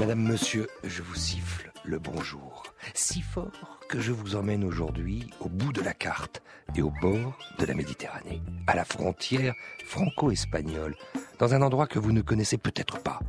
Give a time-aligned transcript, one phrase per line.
[0.00, 2.62] Madame, monsieur, je vous siffle le bonjour.
[2.94, 6.40] Si fort que je vous emmène aujourd'hui au bout de la carte
[6.74, 9.52] et au bord de la Méditerranée, à la frontière
[9.84, 10.96] franco-espagnole,
[11.38, 13.20] dans un endroit que vous ne connaissez peut-être pas,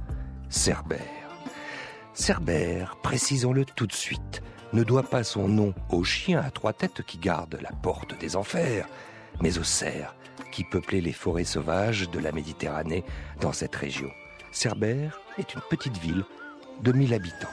[0.47, 1.01] Cerbère.
[2.13, 7.01] Cerbère, précisons-le tout de suite, ne doit pas son nom au chien à trois têtes
[7.01, 8.87] qui garde la porte des enfers,
[9.41, 10.15] mais aux cerfs
[10.53, 13.03] qui peuplaient les forêts sauvages de la Méditerranée
[13.41, 14.09] dans cette région.
[14.53, 16.23] Cerbère est une petite ville
[16.81, 17.49] de 1000 habitants.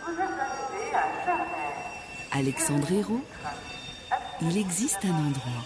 [2.33, 3.25] Alexandre Hérault,
[4.41, 5.65] il existe un endroit.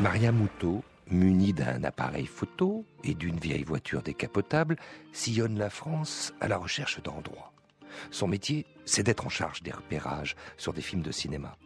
[0.00, 4.76] Maria Moutot, munie d'un appareil photo et d'une vieille voiture décapotable,
[5.12, 7.52] sillonne la France à la recherche d'endroits.
[8.10, 11.56] Son métier, c'est d'être en charge des repérages sur des films de cinéma.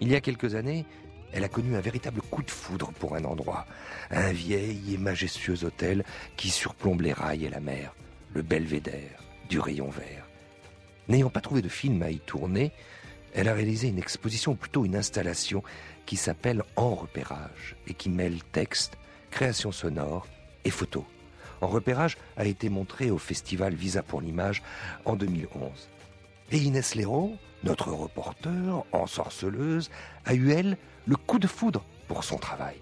[0.00, 0.86] Il y a quelques années,
[1.32, 3.66] elle a connu un véritable coup de foudre pour un endroit,
[4.10, 6.04] un vieil et majestueux hôtel
[6.36, 7.94] qui surplombe les rails et la mer,
[8.34, 10.26] le belvédère du rayon vert.
[11.08, 12.72] N'ayant pas trouvé de film à y tourner,
[13.34, 15.62] elle a réalisé une exposition, ou plutôt une installation,
[16.06, 18.98] qui s'appelle En repérage et qui mêle texte,
[19.30, 20.26] création sonore
[20.64, 21.04] et photos.
[21.60, 24.62] En repérage a été montré au festival Visa pour l'image
[25.04, 25.88] en 2011.
[26.50, 29.90] Et Inès Léraud, notre reporter, ensorceleuse,
[30.24, 32.76] a eu, elle, le coup de foudre pour son travail.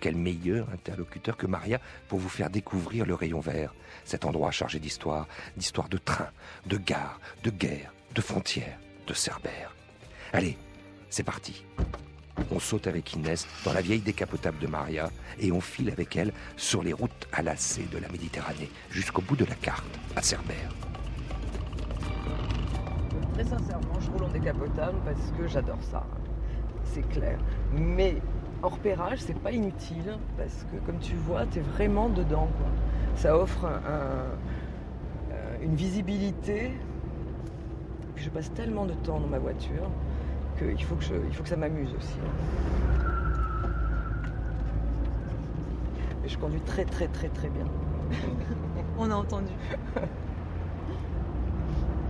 [0.00, 4.78] Quel meilleur interlocuteur que Maria pour vous faire découvrir le rayon vert, cet endroit chargé
[4.78, 6.28] d'histoire, d'histoire de train,
[6.66, 9.74] de gare, de guerre, de frontières, de Cerbère.
[10.32, 10.56] Allez,
[11.10, 11.64] c'est parti.
[12.50, 16.32] On saute avec Inès dans la vieille décapotable de Maria et on file avec elle
[16.56, 20.70] sur les routes à lacets de la Méditerranée jusqu'au bout de la carte, à Cerbère.
[23.34, 26.06] Très sincèrement, je roule en décapotable parce que j'adore ça.
[26.84, 27.38] C'est clair.
[27.72, 28.16] Mais
[28.68, 32.48] repérage, c'est pas inutile parce que, comme tu vois, tu es vraiment dedans.
[33.14, 33.66] Ça offre
[35.62, 36.72] une visibilité.
[38.16, 39.90] je passe tellement de temps dans ma voiture
[40.58, 42.18] qu'il faut, que il faut que ça m'amuse aussi.
[46.24, 47.66] Et je conduis très très très très bien.
[48.98, 49.52] On a entendu.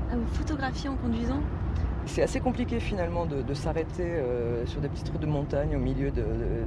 [0.08, 1.40] Ah, vous photographiez en conduisant?
[2.06, 6.10] C'est assez compliqué finalement de, s'arrêter euh, sur des petites routes de montagne au milieu
[6.10, 6.24] de,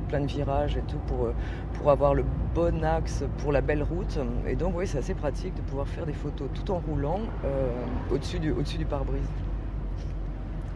[0.09, 1.33] plein de virages et tout pour, euh,
[1.73, 4.19] pour avoir le bon axe pour la belle route.
[4.47, 7.69] Et donc oui, c'est assez pratique de pouvoir faire des photos tout en roulant euh,
[8.11, 9.27] au-dessus du, au du pare-brise.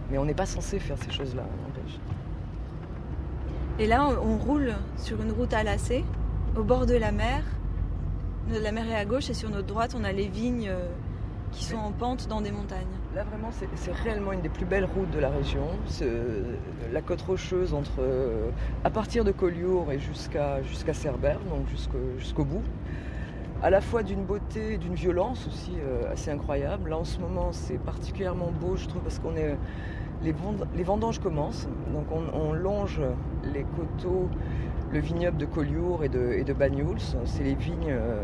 [0.09, 1.99] Mais on n'est pas censé faire ces choses-là, n'empêche.
[3.79, 6.03] Et là, on roule sur une route à lacets,
[6.55, 7.43] au bord de la mer.
[8.49, 10.71] La mer est à gauche et sur notre droite, on a les vignes
[11.51, 12.85] qui sont en pente dans des montagnes.
[13.15, 15.67] Là, vraiment, c'est réellement une des plus belles routes de la région.
[16.91, 18.01] La côte rocheuse entre,
[18.83, 21.67] à partir de Collioure et jusqu'à jusqu'à Cerbère, donc
[22.17, 22.63] jusqu'au bout.
[23.61, 26.89] À la fois d'une beauté et d'une violence aussi euh, assez incroyable.
[26.89, 29.55] Là, en ce moment, c'est particulièrement beau, je trouve, parce qu'on est.
[30.23, 33.01] Les, vendanges commencent, donc on, longe
[33.53, 34.29] les coteaux,
[34.91, 36.99] le vignoble de Collioure et de, Banyuls.
[37.25, 38.21] C'est les vignes euh,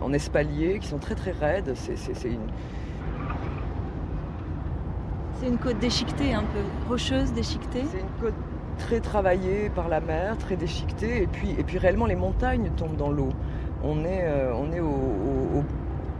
[0.00, 1.74] en espalier qui sont très très raides.
[1.76, 2.46] C'est une
[5.42, 7.82] c'est une côte déchiquetée, un peu rocheuse, déchiquetée.
[7.90, 8.34] C'est une côte
[8.78, 12.96] très travaillée par la mer, très déchiquetée, et puis, et puis réellement les montagnes tombent
[12.96, 13.30] dans l'eau.
[13.82, 14.54] On est, euh,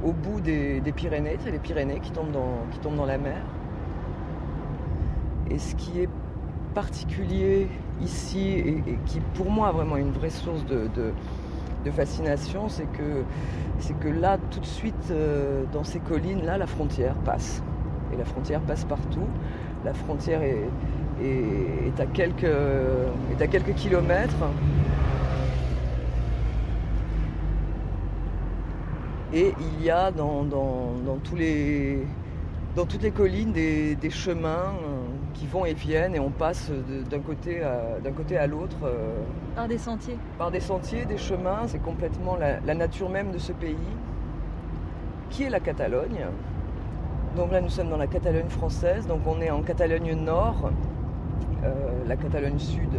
[0.03, 3.41] au, bout des, Pyrénées, c'est les Pyrénées qui tombent, dans, la mer.
[5.51, 6.09] Et ce qui est
[6.75, 7.69] particulier
[8.01, 10.89] ici, et, qui pour moi a vraiment une vraie source de,
[11.93, 13.23] fascination, c'est que,
[13.79, 17.63] c'est que là, tout de suite, euh, dans ces collines-là, la frontière passe.
[18.13, 19.27] Et la frontière passe partout.
[19.85, 20.69] La frontière est,
[21.23, 24.37] est, à, quelques, est à quelques kilomètres.
[29.35, 30.45] Et il y a dans,
[31.25, 32.07] tous les,
[32.77, 36.71] dans toutes les collines des, chemins euh, qui vont et viennent et on passe
[37.11, 38.77] d'un côté à, l'autre.
[38.85, 39.15] Euh,
[39.57, 43.39] par des sentiers Par des sentiers, des chemins, c'est complètement la, la, nature même de
[43.39, 43.77] ce pays,
[45.31, 46.27] qui est la Catalogne.
[47.37, 50.71] Donc là, nous sommes dans la Catalogne française, donc on est en Catalogne Nord.
[51.65, 51.73] Euh,
[52.07, 52.91] la Catalogne Sud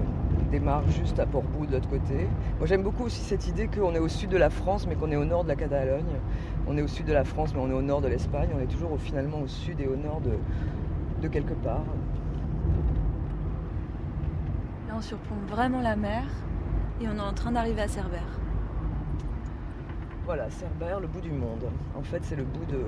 [0.49, 2.27] démarre juste à Portbou de l'autre côté.
[2.57, 5.11] Moi, j'aime beaucoup aussi cette idée qu'on est au sud de la France, mais qu'on
[5.11, 6.19] est au nord de la Catalogne.
[6.67, 8.49] On est au sud de la France, mais on est au nord de l'Espagne.
[8.57, 10.31] On est toujours finalement au sud et au nord de,
[11.21, 11.85] de quelque part.
[14.87, 16.23] Là, on surplombe vraiment la mer
[17.01, 18.39] et on est en train d'arriver à Cerbère.
[20.25, 21.65] Voilà, Cerbère, le bout du monde.
[21.95, 22.79] En fait, c'est le bout de,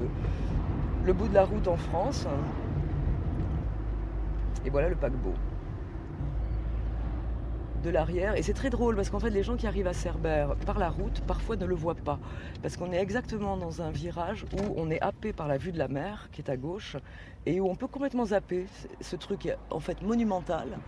[1.05, 2.25] le bout de la route en France.
[4.65, 5.33] Et voilà le paquebot.
[7.83, 8.35] de l'arrière.
[8.35, 10.89] Et c'est très drôle parce qu'en fait, les gens qui arrivent à Cerbère par la
[10.89, 12.17] route, parfois ne le voient pas.
[12.63, 15.77] Parce qu'on est exactement dans un virage où on est happé par la vue de
[15.77, 16.97] la mer, qui est à gauche,
[17.45, 18.65] et où on peut complètement zapper.
[19.01, 20.79] Ce truc est en fait monumental.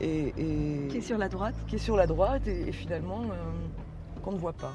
[0.00, 0.32] Et,
[0.90, 4.38] Qui est sur la droite Qui est sur la droite et, finalement euh, qu'on ne
[4.38, 4.72] voit pas.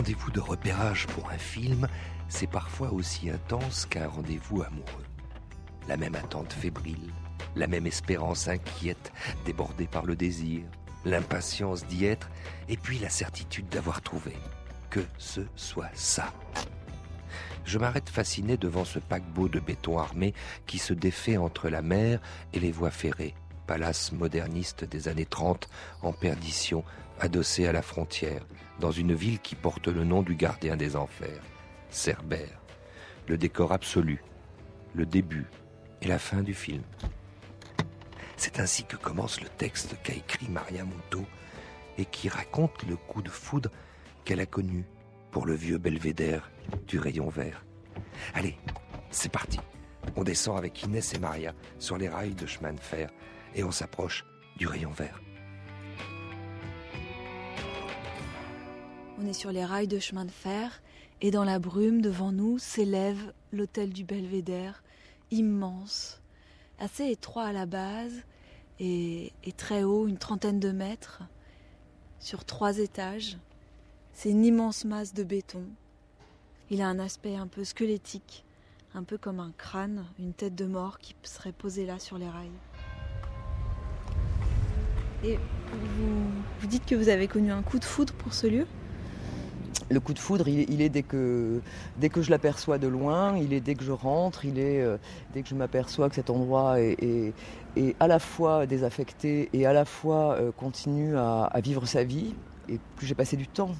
[0.00, 1.86] Rendez-vous de repérage pour un film,
[2.30, 5.04] c'est parfois aussi intense qu'un rendez-vous amoureux.
[5.88, 7.12] La même attente fébrile,
[7.54, 9.12] la même espérance inquiète,
[9.44, 10.62] débordée par le désir,
[11.04, 12.30] l'impatience d'y être,
[12.70, 14.32] et puis la certitude d'avoir trouvé
[14.88, 16.32] que ce soit ça.
[17.66, 20.32] Je m'arrête fasciné devant ce paquebot de béton armé
[20.66, 22.22] qui se défait entre la mer
[22.54, 23.34] et les voies ferrées,
[23.70, 25.68] palace moderniste des années 30
[26.02, 26.82] en perdition,
[27.20, 28.44] adossé à la frontière,
[28.80, 31.40] dans une ville qui porte le nom du gardien des enfers,
[31.88, 32.60] Cerbère.
[33.28, 34.24] Le décor absolu,
[34.92, 35.46] le début
[36.02, 36.82] et la fin du film.
[38.36, 41.24] C'est ainsi que commence le texte qu'a écrit Maria Muto
[41.96, 43.70] et qui raconte le coup de foudre
[44.24, 44.84] qu'elle a connu
[45.30, 46.50] pour le vieux belvédère
[46.88, 47.64] du rayon vert.
[48.34, 48.56] Allez,
[49.12, 49.60] c'est parti.
[50.16, 53.10] On descend avec Inès et Maria sur les rails de chemin de fer
[53.54, 54.24] et on s'approche
[54.56, 55.20] du rayon vert.
[59.18, 60.82] On est sur les rails de chemin de fer
[61.20, 64.82] et dans la brume devant nous s'élève l'hôtel du Belvédère,
[65.30, 66.20] immense,
[66.78, 68.24] assez étroit à la base
[68.78, 71.22] et, très haut, une trentaine de mètres,
[72.18, 73.36] sur trois étages.
[74.14, 75.64] C'est une immense masse de béton.
[76.70, 78.44] Il a un aspect un peu squelettique,
[78.94, 82.28] un peu comme un crâne, une tête de mort qui serait posée là sur les
[82.28, 82.48] rails.
[85.22, 85.38] Et
[86.60, 88.66] vous dites que vous avez connu un coup de foudre pour ce lieu?
[89.90, 91.60] Le coup de foudre, il, est dès que,
[91.98, 94.98] dès que je l'aperçois de loin, il est dès que je rentre, il est euh,
[95.34, 97.34] dès que je m'aperçois que cet endroit est,
[97.98, 102.34] à la fois désaffecté et à la fois euh, continue à, vivre sa vie.
[102.68, 103.72] Et plus j'ai passé du temps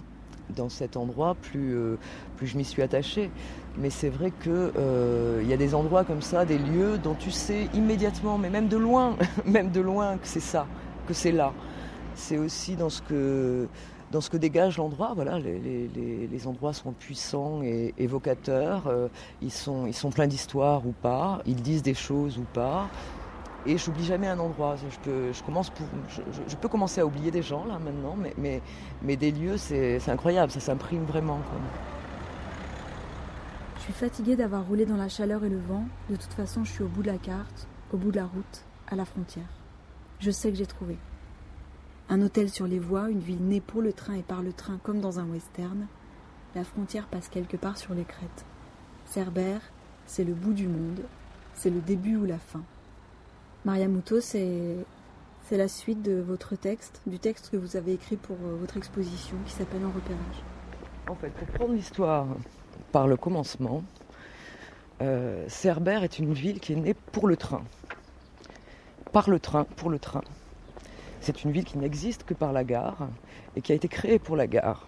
[0.57, 1.97] dans cet endroit, plus, euh,
[2.37, 3.31] plus je m'y suis attachée.
[3.79, 7.69] Mais c'est vrai qu'il y a des endroits comme ça, des lieux dont tu sais
[7.73, 9.17] immédiatement, mais même de loin,
[9.47, 10.67] même de loin, que c'est ça,
[11.13, 11.53] c'est là.
[12.15, 13.69] C'est aussi dans ce que
[14.11, 15.13] dans ce que dégage l'endroit.
[15.15, 18.87] Voilà, les, endroits sont puissants et évocateurs.
[18.87, 19.09] Euh,
[19.43, 21.41] ils, sont, ils sont pleins d'histoire ou pas.
[21.47, 22.89] Ils disent des choses ou pas.
[23.67, 24.77] Et j'oublie jamais un endroit.
[24.77, 25.71] Je peux, je, commence
[26.49, 28.63] je, peux commencer à oublier des gens là maintenant, mais, mais,
[29.03, 30.51] mais des lieux, c'est incroyable.
[30.51, 31.41] Ça s'imprime vraiment.
[33.77, 35.85] Je suis fatiguée d'avoir roulé dans la chaleur et le vent.
[36.09, 38.65] De toute façon, je suis au bout de la carte, au bout de la route,
[38.91, 39.60] à la frontière.
[40.21, 40.99] Je sais que j'ai trouvé.
[42.11, 44.79] Un hôtel sur les voies, une ville née pour le train et par le train
[44.83, 45.87] comme dans un western.
[46.55, 48.45] La frontière passe quelque part sur les crêtes.
[49.07, 49.63] Cerbère,
[50.05, 51.01] c'est le bout du monde,
[51.55, 52.63] c'est le début ou la fin.
[53.65, 54.85] Maria Muto, c'est
[55.51, 59.37] la suite de votre texte, du texte que vous avez écrit pour euh, votre exposition
[59.47, 60.43] qui s'appelle En repérage.
[61.09, 62.27] En fait, pour prendre l'histoire
[62.93, 63.83] par le commencement,
[65.01, 67.63] euh, Cerbère est une ville qui est née pour le train.
[69.13, 70.23] Par le train, pour le train.
[71.21, 73.09] C'est une ville qui n'existe que par la gare
[73.57, 74.87] et qui a été créée pour la gare.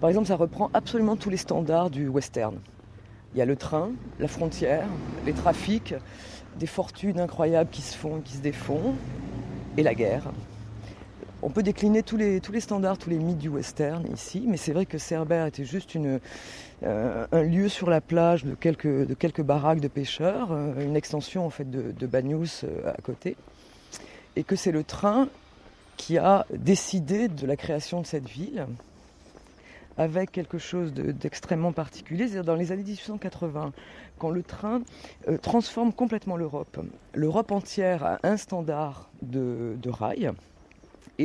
[0.00, 2.58] Par exemple, ça reprend absolument tous les standards du western.
[3.34, 4.86] Il y a le train, la frontière,
[5.26, 5.94] les trafics,
[6.56, 8.94] des fortunes incroyables qui se font et qui se défont,
[9.76, 10.30] et la guerre.
[11.44, 14.56] On peut décliner tous les, tous les standards, tous les mythes du western ici, mais
[14.56, 16.20] c'est vrai que Cerbère était juste une,
[16.84, 21.44] euh, un lieu sur la plage de quelques, de baraques de pêcheurs, euh, une extension
[21.44, 23.36] en fait de, de euh, à côté,
[24.36, 25.28] et que c'est le train
[25.96, 28.66] qui a décidé de la création de cette ville
[29.98, 33.72] avec quelque chose d'extrêmement particulier, c'est-à-dire dans les années 1880,
[34.18, 34.80] quand le train
[35.42, 36.80] transforme complètement l'Europe.
[37.12, 40.32] L'Europe entière a un standard de, rail,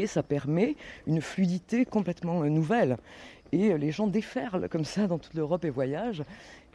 [0.01, 0.75] et ça permet
[1.05, 2.97] une fluidité complètement euh, nouvelle.
[3.51, 6.23] Et euh, les gens déferlent comme ça dans toute l'Europe et voyagent.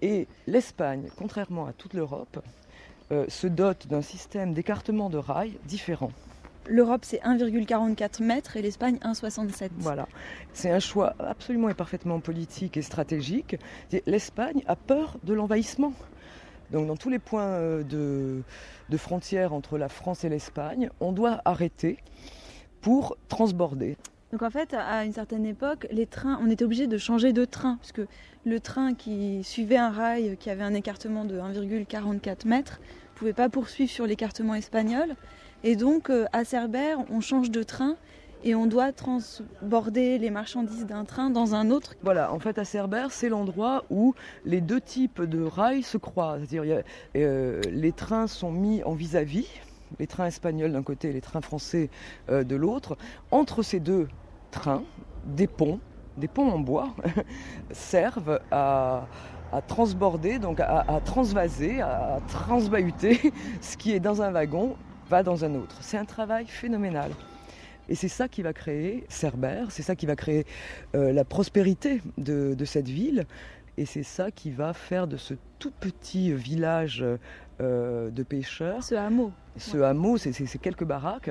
[0.01, 2.43] Et l'Espagne, contrairement à toute l'Europe,
[3.29, 6.11] se dote d'un système d'écartement de rails différent.
[6.69, 9.71] L'Europe, c'est 1,44 mètres et l'Espagne 1,67.
[9.79, 10.07] Voilà.
[10.53, 13.57] C'est un choix absolument et parfaitement politique et stratégique.
[14.07, 15.93] L'Espagne a peur de l'envahissement.
[16.71, 18.43] Donc, dans tous les points euh, de,
[18.89, 21.99] de frontière entre la France et l'Espagne, on doit arrêter
[22.83, 23.97] pour transborder.
[24.33, 27.45] Donc en fait, à une certaine époque, les trains, on était obligé de changer de
[27.45, 28.03] train, puisque
[28.45, 33.35] le train qui suivait un rail qui avait un écartement de 1,44 mètres ne pouvait
[33.35, 35.17] pas poursuivre sur l'écartement espagnol.
[35.65, 37.97] Et donc, euh, à Cerbère, on change de train
[38.43, 41.95] et on doit transborder les marchandises d'un train dans un autre.
[42.03, 46.45] Voilà, en fait à Cerbère, c'est l'endroit où les deux types de rails se croisent.
[46.49, 46.83] C'est-à-dire
[47.17, 49.47] euh, les trains sont mis en vis-à-vis,
[49.99, 51.91] les trains espagnols d'un côté et les trains français
[52.31, 52.97] euh, de l'autre.
[53.31, 54.09] Entre ces deux
[54.51, 54.85] trains,
[55.25, 55.81] des ponts,
[56.17, 56.95] des ponts en bois,
[57.73, 59.07] servent à,
[59.69, 64.77] transborder, donc à, transvaser, à transbahuter ce qui est dans un wagon
[65.11, 65.77] va dans un autre.
[65.81, 67.11] C'est un travail phénoménal.
[67.89, 70.47] Et c'est ça qui va créer Cerbère, c'est ça qui va créer
[70.95, 73.27] euh, la prospérité de, cette ville.
[73.77, 77.05] Et c'est ça qui va faire de ce tout petit village
[77.61, 78.83] euh, de pêcheurs.
[78.83, 79.33] Ce hameau.
[79.57, 81.31] Ce hameau, c'est quelques baraques,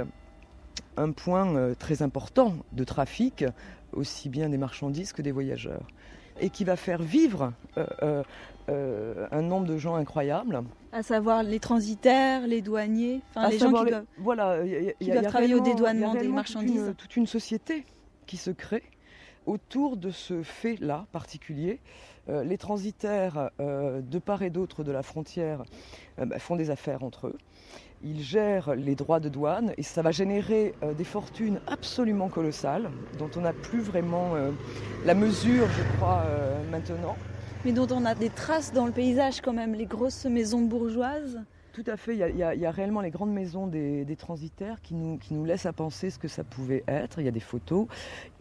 [0.98, 3.46] un point euh, très important de trafic,
[3.94, 5.88] aussi bien des marchandises que des voyageurs.
[6.40, 7.54] Et qui va faire vivre
[8.70, 10.64] euh, un nombre de gens incroyables.
[10.92, 14.60] À savoir les transitaires, les douaniers, enfin les gens qui doivent, voilà,
[15.24, 16.94] travailler au dédouanement des marchandises.
[16.98, 17.86] Toute une, société
[18.28, 18.84] qui se crée
[19.46, 21.80] autour de ce fait-là particulier.
[22.30, 25.64] Euh, les transitaires euh, de part et d'autre de la frontière
[26.18, 27.38] bah, font des affaires entre eux.
[28.04, 33.30] Ils gèrent les droits de douane et ça va générer des fortunes absolument colossales dont
[33.36, 34.34] on n'a plus vraiment
[35.06, 36.24] la mesure, je crois,
[36.72, 37.16] maintenant
[37.64, 41.40] mais dont on a des traces dans le paysage quand même, les grosses maisons bourgeoises.
[41.74, 45.34] Tout à fait, il y, a, réellement les grandes maisons des, transitaires qui nous, qui
[45.34, 47.20] nous, laissent à penser ce que ça pouvait être.
[47.20, 47.88] Il y a des photos.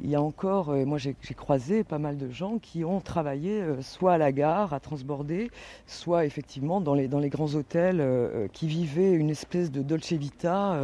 [0.01, 3.63] Il y a encore, euh, moi j'ai croisé pas mal de gens qui ont travaillé
[3.63, 5.49] euh, soit à la gare, à transborder,
[5.87, 10.13] soit effectivement dans les, dans les grands hôtels euh, qui vivaient une espèce de dolce
[10.13, 10.81] vita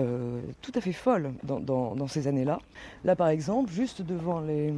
[0.62, 2.60] tout à fait folle dans, dans ces années-là.
[3.04, 4.72] Là par exemple, juste devant les,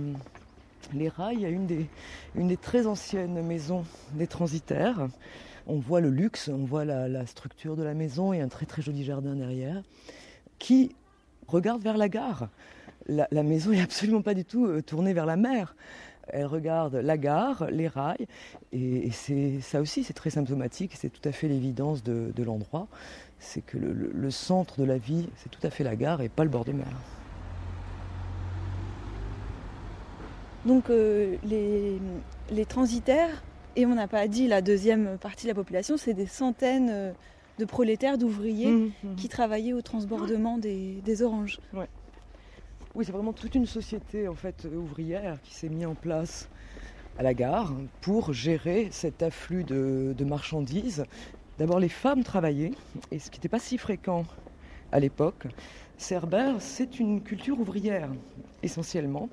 [0.95, 1.87] les rails, il y a une des,
[2.35, 5.09] une des très anciennes maisons des transitaires.
[5.69, 8.83] On voit le luxe, on voit la, structure de la maison et un très très
[8.83, 9.83] joli jardin derrière
[10.59, 10.95] qui
[11.47, 12.49] regarde vers la gare.
[13.07, 15.77] La, maison n'est absolument pas du tout euh, tournée vers la mer.
[16.29, 18.27] Elle regarde la gare, les rails,
[18.73, 19.11] et,
[19.63, 22.87] ça aussi, c'est très symptomatique, c'est tout à fait l'évidence de, l'endroit.
[23.39, 26.45] C'est que le centre de la vie, c'est tout à fait la gare et pas
[26.45, 26.87] le bord de mer.
[30.69, 33.43] Donc euh, les, transitaires,
[33.77, 37.13] et on n'a pas dit la deuxième partie de la population, c'est des centaines euh,
[37.59, 39.15] de prolétaires, d'ouvriers mmh, mmh.
[39.17, 41.61] qui travaillaient au transbordement des, oranges.
[42.95, 46.49] Oui, c'est vraiment toute une société en fait ouvrière qui s'est mise en place
[47.19, 51.05] à la gare pour gérer cet afflux de, de marchandises.
[51.59, 52.73] D'abord, les femmes travaillaient,
[53.11, 54.25] et ce qui n'était pas si fréquent
[54.93, 55.47] à l'époque.
[55.97, 58.09] Cerbère, c'est une culture ouvrière,
[58.63, 59.29] essentiellement.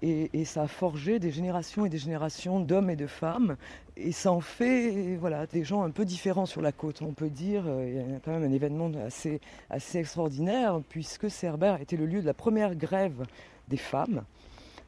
[0.00, 3.56] Et, ça a forgé des générations et des générations d'hommes et de femmes.
[3.96, 7.02] Et ça en fait voilà, des gens un peu différents sur la côte.
[7.02, 9.40] On peut dire, il y a quand même un événement assez,
[9.70, 13.26] assez extraordinaire, puisque Cerbère était le lieu de la première grève
[13.66, 14.22] des femmes,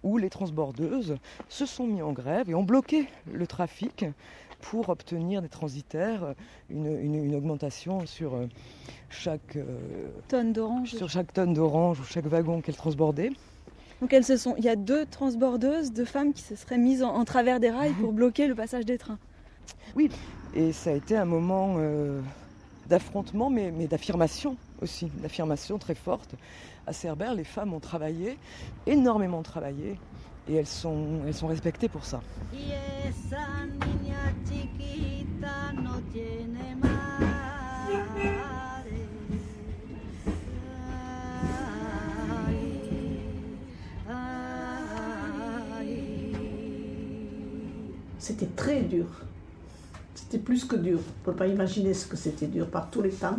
[0.03, 1.17] où les transbordeuses
[1.49, 4.05] se sont mis en grève et ont bloqué le trafic
[4.61, 6.35] pour obtenir des transitaires
[6.69, 8.47] une, augmentation sur euh,
[9.09, 13.31] chaque euh, tonne d'orange sur chaque tonne d'orange ou chaque wagon qu'elles transbordaient.
[14.01, 17.03] Donc elles se sont, il y a deux transbordeuses, deux femmes qui se seraient mises
[17.03, 19.19] en, travers des rails pour bloquer le passage des trains.
[19.95, 20.11] Oui,
[20.55, 22.21] et ça a été un moment euh,
[22.89, 26.35] d'affrontement, mais, d'affirmation aussi, d'affirmation très forte.
[26.87, 28.39] À Cerbère, les femmes ont travaillé,
[28.87, 29.99] énormément travaillé,
[30.49, 32.21] et elles sont, elles sont respectées pour ça.
[48.31, 49.07] C'était très dur.
[50.15, 50.99] C'était plus que dur.
[50.99, 53.39] On ne peut pas imaginer ce que c'était dur par tous les temps.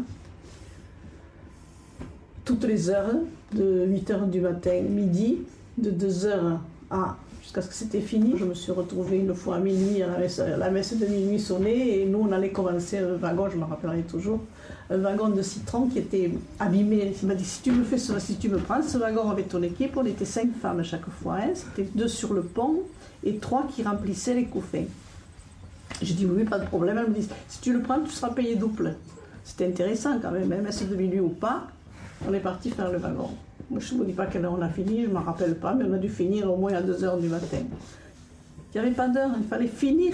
[2.44, 3.14] Toutes les heures,
[3.54, 5.38] de 8h du matin, midi,
[5.78, 6.58] de 2h
[6.90, 8.34] à jusqu'à ce que c'était fini.
[8.38, 10.08] Je me suis retrouvée une fois à minuit, à
[10.58, 14.02] la messe, de minuit sonnait, et nous on allait commencer un wagon, je me rappellerai
[14.02, 14.42] toujours,
[14.90, 17.14] un wagon de citron qui était abîmé.
[17.22, 19.64] Il m'a dit si tu me fais si tu me prends ce wagon avec ton
[19.64, 21.38] équipe, on était cinq femmes à chaque fois.
[21.42, 21.54] Hein.
[21.56, 22.84] C'était deux sur le pont
[23.24, 24.86] et trois qui remplissaient les coffins.
[26.02, 26.98] J'ai dit oui, pas de problème.
[26.98, 28.96] Elle me dit si tu le prends, tu seras payé double.
[29.44, 31.68] C'était intéressant quand même, même si de ou pas,
[32.28, 33.30] on est parti faire le wagon.
[33.78, 35.74] Je ne vous dis pas quelle heure on a fini, je ne me rappelle pas,
[35.74, 37.58] mais on a dû finir au moins à 2 heures du matin.
[38.74, 40.14] Il n'y avait pas d'heure, il fallait finir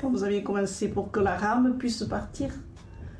[0.00, 2.50] quand vous aviez commencé pour que la rame puisse partir.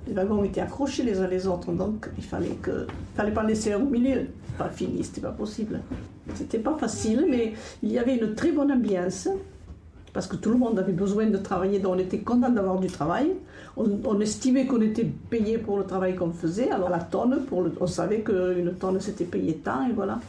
[0.07, 3.73] Les wagons étaient accrochés les uns les autres, donc il fallait que, fallait pas laisser
[3.73, 4.27] un au milieu.
[4.59, 5.81] Pas fini, c'était pas possible.
[6.35, 7.53] C'était pas facile, mais
[7.83, 9.29] il y avait une très bonne ambiance
[10.15, 12.87] parce que tout le monde avait besoin de travailler, donc on était content d'avoir du
[12.87, 13.33] travail.
[13.77, 17.45] On, estimait qu'on était payé pour le travail qu'on faisait, alors la tonne,
[17.81, 20.21] on savait qu'une tonne c'était payé tant, et voilà.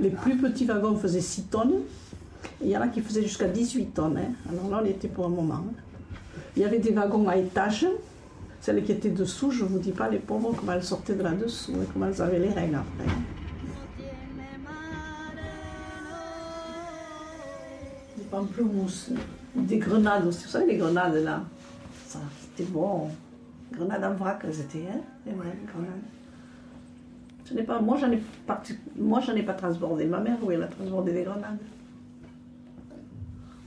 [0.00, 1.74] Les plus petits wagons faisaient 6 tonnes.
[2.60, 4.18] il y en a qui faisaient jusqu'à 18 tonnes.
[4.18, 4.32] Hein.
[4.50, 5.64] Alors là, on était pour un moment.
[6.56, 7.86] Il y avait des wagons à étages.
[8.60, 11.22] Celles qui étaient dessous, je ne vous dis pas, les pauvres, comment elles sortaient de
[11.22, 13.14] là-dessous et comment elles avaient les règles après.
[18.34, 19.10] Pamplemousses,
[19.54, 20.44] des grenades aussi.
[20.44, 21.42] Vous savez, les grenades là,
[22.06, 23.08] ça, c'était bon.
[23.72, 26.02] Grenades en vrac, elles étaient, hein, les vraies grenades.
[27.46, 28.22] Je pas, moi, j'en ai,
[28.96, 30.06] moi, j'en ai pas transbordé.
[30.06, 31.58] Ma mère, oui, elle a transbordé des grenades.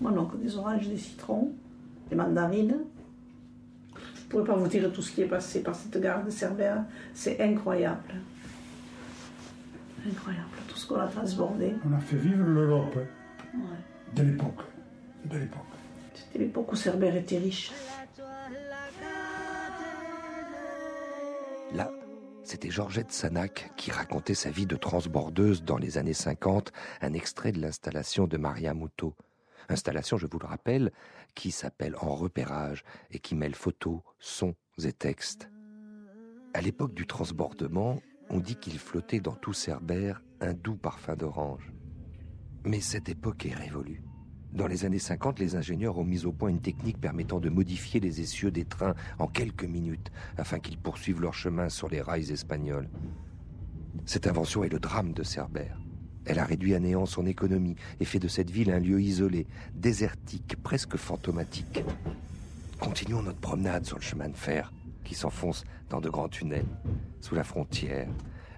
[0.02, 1.52] Moi, non, que des oranges, des citrons,
[2.10, 2.78] des mandarines.
[3.96, 6.30] Je ne pourrais pas vous dire tout ce qui est passé par cette gare de
[6.30, 6.84] Cerbère.
[7.14, 8.16] C'est incroyable.
[10.08, 11.74] Incroyable, tout ce qu'on a transbordé.
[11.88, 12.98] On a fait vivre l'Europe
[13.54, 13.60] hein,
[14.16, 14.62] de l'époque.
[15.26, 15.62] De l'époque.
[16.14, 17.72] C'était l'époque où Cerbère était riche.
[21.74, 21.92] Là,
[22.44, 26.72] c'était Georgette Sanac qui racontait sa vie de transbordeuse dans les années 50,
[27.02, 29.14] un extrait de l'installation de Maria Moutot.
[29.70, 30.92] Installation, je vous le rappelle,
[31.36, 35.50] qui s'appelle En repérage et qui mêle photos, sons et textes.
[36.54, 41.74] À l'époque du transbordement, on dit qu'il flottait dans tout Cerbère un doux parfum d'orange.
[42.68, 44.04] Mais cette époque est révolue.
[44.52, 48.02] Dans les années 50, les ingénieurs ont mis au point une technique permettant de modifier
[48.02, 52.30] les essieux des trains en quelques minutes afin qu'ils poursuivent leur chemin sur les rails
[52.30, 52.90] espagnols.
[54.06, 55.80] Cette invention est le drame de Cerbère.
[56.26, 59.48] Elle a réduit à néant son économie et fait de cette ville un lieu isolé,
[59.74, 61.86] désertique, presque fantomatique.
[62.82, 64.74] Continuons notre promenade sur le chemin de fer
[65.06, 66.68] qui s'enfonce dans de grands tunnels,
[67.22, 68.10] sous la frontière,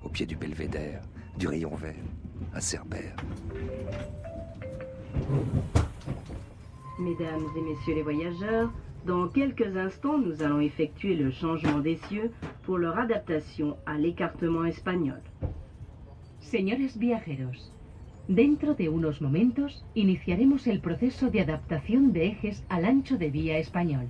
[0.01, 1.03] au pied du belvédère,
[1.37, 1.93] du rayon vert,
[2.53, 3.15] à Cerbère.
[6.99, 8.71] Mesdames et messieurs les voyageurs,
[9.05, 12.31] dans quelques instants, nous allons effectuer le changement d'essieu
[12.63, 15.21] pour leur adaptation à l'écartement espagnol.
[16.41, 17.71] Señores viajeros,
[18.27, 23.57] dentro de unos momentos iniciaremos el proceso de adaptación de ejes al ancho de vía
[23.57, 24.07] espagnol.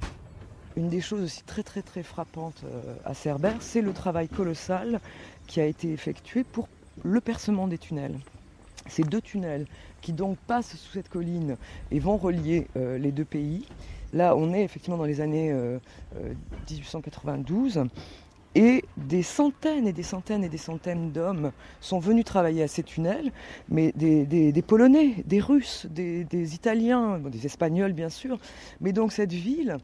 [0.75, 4.99] Une des choses aussi très très très frappantes euh, à Cerbère, c'est le travail colossal
[5.47, 6.67] qui a été effectué pour
[7.03, 8.19] le percement des tunnels.
[8.87, 9.65] Ces deux tunnels
[10.01, 11.57] qui donc passent sous cette colline
[11.91, 13.65] et vont relier euh, les deux pays.
[14.13, 15.53] Là, on est effectivement dans les années
[16.69, 17.85] 1892 euh, euh,
[18.55, 22.81] et des centaines et des centaines et des centaines d'hommes sont venus travailler à ces
[22.81, 23.31] tunnels,
[23.69, 28.39] mais des, Polonais, des Russes, des, Italiens, des Espagnols bien sûr.
[28.81, 29.77] Mais donc cette ville,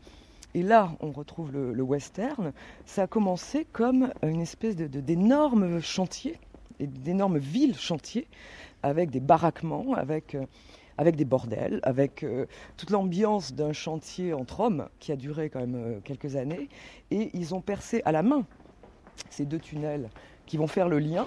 [0.56, 2.54] et là on retrouve le, western,
[2.88, 5.80] ça a commencé comme une espèce d'énormes
[6.80, 8.28] d'énormes villes chantiers,
[8.84, 10.46] avec des baraquements, avec, euh,
[10.98, 12.46] avec des bordels, avec euh,
[12.78, 16.70] toute l'ambiance d'un chantier entre hommes qui a duré quand même euh, quelques années.
[17.12, 18.46] Et ils ont percé à la main
[19.30, 20.10] ces deux tunnels
[20.46, 21.26] qui vont faire le lien.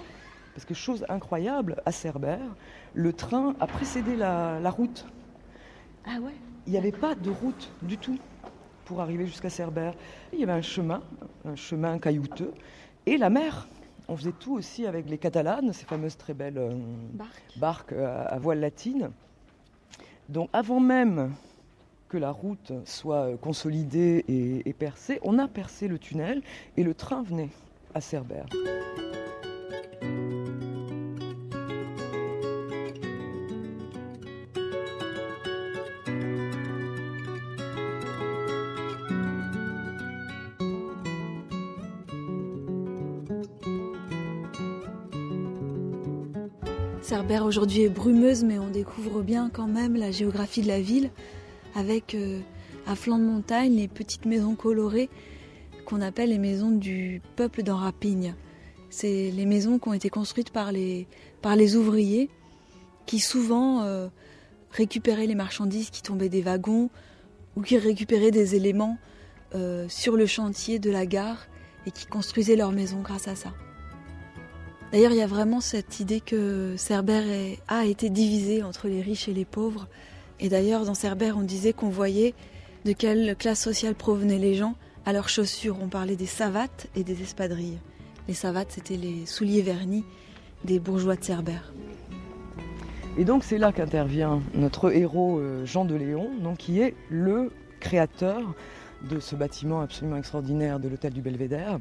[0.54, 2.56] Parce que chose incroyable, à Cerbère,
[2.92, 5.06] le train a précédé la, la route.
[6.04, 6.34] Ah ouais
[6.66, 8.18] Il n'y avait pas de route du tout
[8.84, 9.94] pour arriver jusqu'à Cerbère.
[10.32, 11.02] Il y avait un chemin,
[11.44, 12.54] un chemin caillouteux,
[13.06, 13.68] et la mer
[14.08, 16.72] on faisait tout aussi avec les catalanes, ces fameuses très belles euh,
[17.56, 19.10] barques euh, à, voile latine.
[20.28, 21.32] Donc avant même
[22.08, 24.24] que la route soit consolidée
[24.64, 26.42] et percée, on a percé le tunnel
[26.78, 27.50] et le train venait
[27.94, 28.46] à Cerbère.
[47.44, 51.10] Aujourd'hui est brumeuse, mais on découvre bien quand même la géographie de la ville,
[51.74, 52.40] avec euh,
[52.86, 55.10] à flanc de montagne les petites maisons colorées
[55.84, 58.34] qu'on appelle les maisons du peuple d'en Rapigne.
[58.88, 61.08] C'est les maisons qui ont été construites par les,
[61.42, 62.30] par les ouvriers
[63.04, 64.08] qui souvent euh,
[64.70, 66.88] récupéraient les marchandises qui tombaient des wagons
[67.56, 68.96] ou qui récupéraient des éléments
[69.54, 71.48] euh, sur le chantier de la gare
[71.84, 73.52] et qui construisaient leurs maisons grâce à ça.
[74.92, 77.24] D'ailleurs, il y a vraiment cette idée que Cerbère
[77.68, 79.86] a été divisé entre les riches et les pauvres.
[80.40, 82.34] Et d'ailleurs, dans Cerbère, on disait qu'on voyait
[82.86, 85.76] de quelle classe sociale provenaient les gens à leurs chaussures.
[85.82, 87.78] On parlait des savates et des espadrilles.
[88.28, 90.04] Les savates, c'était les souliers vernis
[90.64, 91.72] des bourgeois de Cerbère.
[93.18, 97.50] Et donc c'est là qu'intervient notre héros euh, Jean de Léon, donc, qui est le
[97.80, 98.54] créateur
[99.08, 101.78] de ce bâtiment absolument extraordinaire de l'hôtel du Belvédère.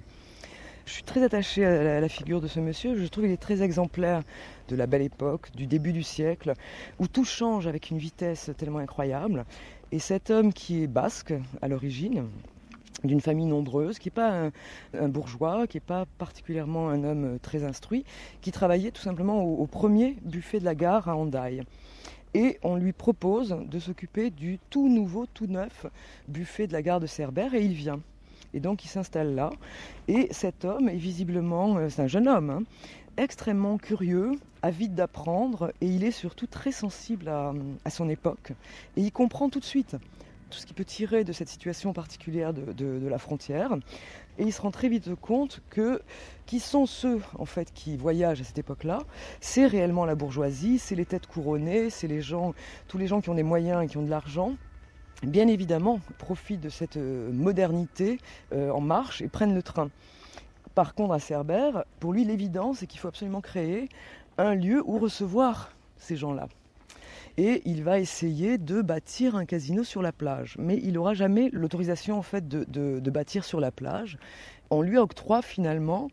[0.88, 2.96] Je suis très attachée à la figure de ce monsieur.
[2.96, 4.24] Je trouve qu'il est très exemplaire
[4.70, 6.54] de la belle époque, du début du siècle,
[6.98, 9.44] où tout change avec une vitesse tellement incroyable.
[9.92, 12.30] Et cet homme qui est basque à l'origine,
[13.04, 14.50] d'une famille nombreuse, qui n'est pas
[14.98, 18.06] un, bourgeois, qui n'est pas particulièrement un homme très instruit,
[18.40, 21.64] qui travaillait tout simplement au, premier buffet de la gare à Hendaye.
[22.34, 25.86] Et on lui propose de s'occuper du tout nouveau, tout neuf
[26.30, 28.00] buffet de la gare de Cerbère, et il vient.
[28.54, 29.50] Et donc il s'installe là.
[30.08, 32.64] Et cet homme est visiblement, euh, c'est un jeune homme, hein,
[33.18, 34.32] extrêmement curieux,
[34.62, 38.54] avide d'apprendre, et il est surtout très sensible à, son époque.
[38.96, 39.96] Et il comprend tout de suite
[40.50, 43.76] tout ce qu'il peut tirer de cette situation particulière de, la frontière.
[44.38, 46.02] Et il se rend très vite compte que
[46.46, 49.00] qui sont ceux en fait qui voyagent à cette époque-là,
[49.42, 52.54] c'est réellement la bourgeoisie, c'est les têtes couronnées, c'est les gens,
[52.88, 54.56] tous les gens qui ont des moyens et qui ont de l'argent.
[55.24, 58.20] Bien évidemment, profitent de cette euh, modernité
[58.54, 59.90] euh, en marche et prennent le train.
[60.76, 63.90] Par contre, à Cerbère, pour lui, l'évidence, c'est qu'il faut absolument créer
[64.38, 66.48] un lieu où recevoir ces gens-là
[67.38, 70.56] et il va essayer de bâtir un casino sur la plage.
[70.58, 74.18] Mais il n'aura jamais l'autorisation en fait de, bâtir sur la plage.
[74.70, 76.10] On lui octroie finalement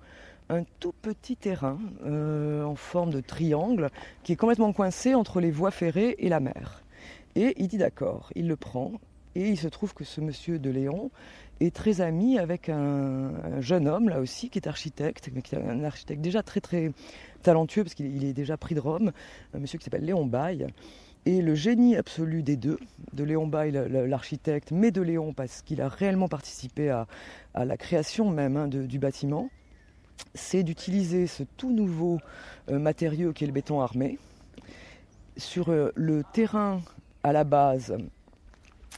[0.50, 3.88] un tout petit terrain euh, en forme de triangle
[4.22, 6.83] qui est complètement coincé entre les voies ferrées et la mer.
[7.36, 8.92] Et il dit d'accord, il le prend.
[9.36, 11.10] Et il se trouve que ce monsieur de Léon
[11.60, 15.58] est très ami avec un, jeune homme, là aussi, qui est architecte, mais qui est
[15.58, 16.92] un architecte déjà très très
[17.42, 19.12] talentueux, parce qu'il est déjà pris de Rome,
[19.52, 20.68] un monsieur qui s'appelle Léon Baille,
[21.26, 22.78] et le génie absolu des deux,
[23.12, 27.06] de Léon Bail, l'architecte, mais de Léon parce qu'il a réellement participé à,
[27.54, 29.48] la création même hein, du bâtiment,
[30.34, 32.18] c'est d'utiliser ce tout nouveau
[32.70, 34.18] euh, matériau qui est le béton armé.
[35.36, 36.80] Sur euh, le terrain
[37.24, 37.96] à la base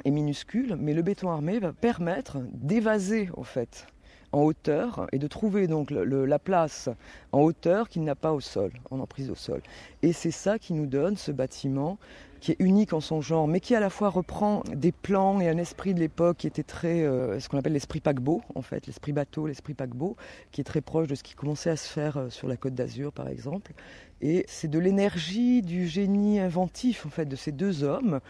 [0.05, 3.87] est minuscule, mais le béton armé va permettre d'évaser en fait
[4.33, 6.89] en hauteur et de trouver donc la place
[7.33, 9.62] en hauteur qu'il n'a pas au sol, en emprise au sol.
[10.03, 11.99] Et c'est ça qui nous donne ce bâtiment
[12.41, 15.49] qui est unique en son genre, mais qui à la fois reprend des plans et
[15.49, 18.87] un esprit de l'époque qui était très, euh, ce qu'on appelle l'esprit paquebot, en fait,
[18.87, 20.17] l'esprit bateau, l'esprit paquebot,
[20.53, 22.75] qui est très proche de ce qui commençait à se faire euh, sur la côte
[22.75, 23.73] d'Azur, par exemple.
[24.21, 28.21] Et c'est de l'énergie, du génie inventif, en fait, de ces deux hommes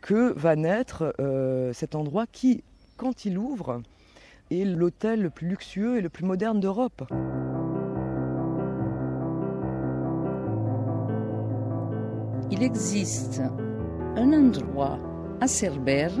[0.00, 2.62] que va naître euh, cet endroit qui,
[2.96, 3.82] quand il ouvre,
[4.50, 7.02] est l'hôtel le plus luxueux et le plus moderne d'Europe.
[12.50, 13.42] Il existe
[14.16, 14.98] un endroit
[15.40, 16.12] à Cerbère,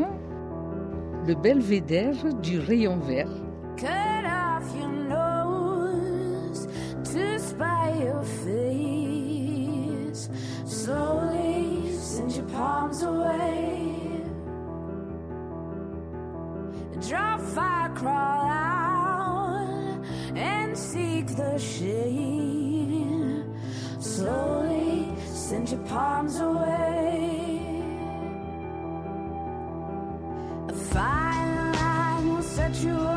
[1.26, 3.30] le belvédère du rayon vert.
[3.76, 6.66] Cut off your nose
[7.04, 10.28] to spy your face.
[10.64, 13.85] Slowly send your palms away.
[17.08, 20.02] Draw fire, crawl out
[20.34, 23.44] and seek the shade.
[24.00, 27.60] Slowly send your palms away.
[30.68, 33.15] A fine line will set you apart.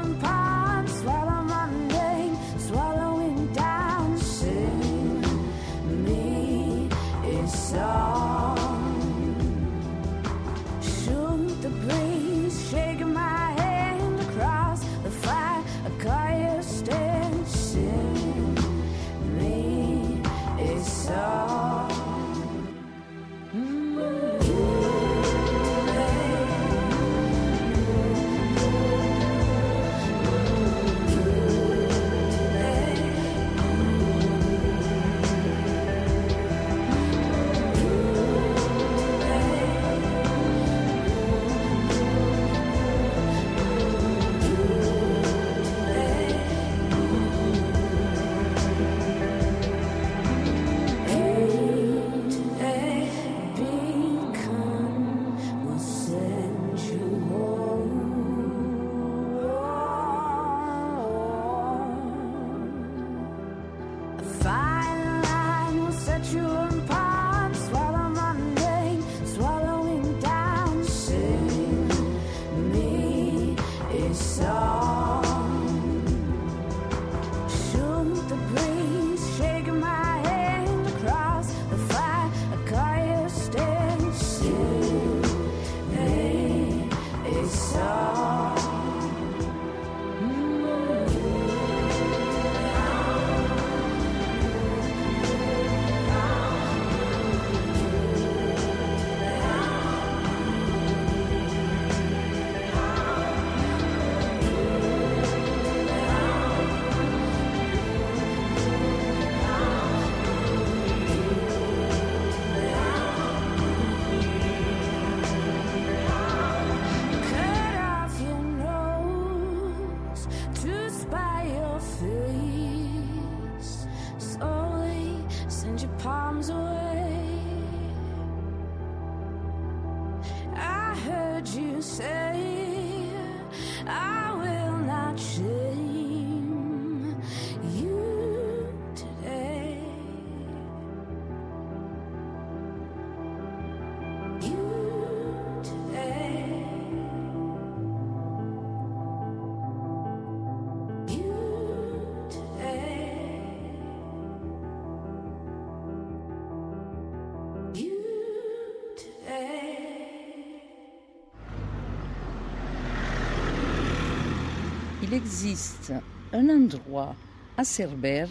[165.10, 165.92] Il existe
[166.34, 167.16] un endroit
[167.58, 168.30] à Cerbère,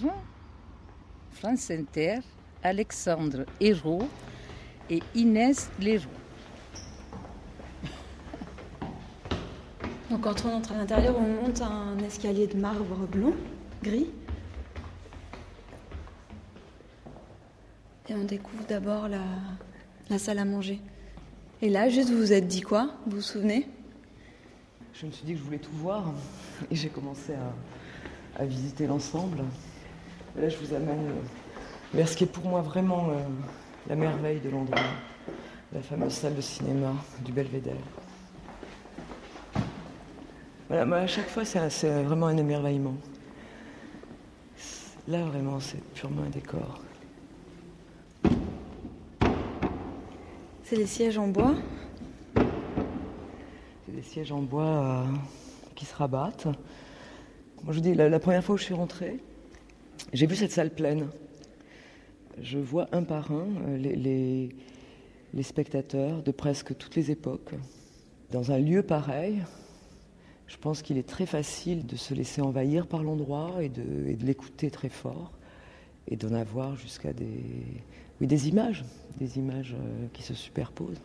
[1.33, 2.21] France Inter,
[2.63, 4.09] Alexandre Hérault
[4.89, 6.07] et Inès Leroux.
[10.09, 13.33] Donc quand on entre à l'intérieur, on monte un escalier de marbre blanc,
[13.83, 14.13] gris.
[18.09, 19.25] Et on découvre d'abord la,
[20.11, 20.81] la salle à manger.
[21.61, 22.93] Et là, juste, vous vous êtes dit quoi?
[23.07, 23.67] Vous vous souvenez?
[25.01, 26.13] Je me suis dit que je voulais tout voir
[26.73, 27.33] et j'ai commencé
[28.37, 29.39] à, visiter l'ensemble.
[30.37, 31.23] Là, je vous amène euh,
[31.95, 33.15] vers ce qui est pour moi vraiment euh,
[33.89, 34.79] la merveille de l'endroit,
[35.73, 37.75] la fameuse salle de cinéma du Belvédère.
[40.69, 42.95] Voilà, moi, à chaque fois, c'est vraiment un émerveillement.
[45.07, 46.81] Là, vraiment, c'est purement un décor.
[50.65, 51.55] C'est les sièges en bois.
[53.99, 55.05] Des sièges en bois euh,
[55.75, 56.47] qui se rabattent.
[57.65, 59.19] Moi, je vous dis, la, première fois où je suis rentrée,
[60.13, 61.09] j'ai vu cette salle pleine.
[62.41, 63.77] Je vois un par un euh,
[65.35, 67.55] les, spectateurs de presque toutes les époques.
[68.31, 69.43] Dans un lieu pareil,
[70.47, 74.25] je pense qu'il est très facile de se laisser envahir par l'endroit et de, de
[74.25, 75.33] l'écouter très fort
[76.07, 77.43] et d'en avoir jusqu'à des,
[78.21, 78.85] oui, des images,
[79.19, 81.03] des images euh, qui se superposent.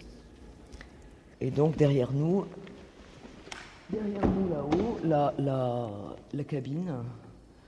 [1.42, 2.46] Et donc derrière nous,
[3.94, 5.90] derrière nous là-haut, la, la,
[6.34, 6.92] la cabine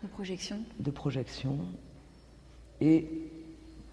[0.03, 0.57] De projection.
[0.79, 1.57] de projection.
[2.81, 3.07] Et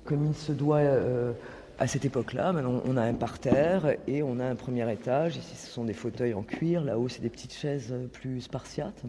[0.04, 1.32] comme il se doit euh,
[1.78, 5.36] à cette époque-là, maintenant, on a un parterre et on a un premier étage.
[5.36, 6.82] Ici, ce sont des fauteuils en cuir.
[6.84, 9.02] Là-haut, c'est des petites chaises plus spartiates.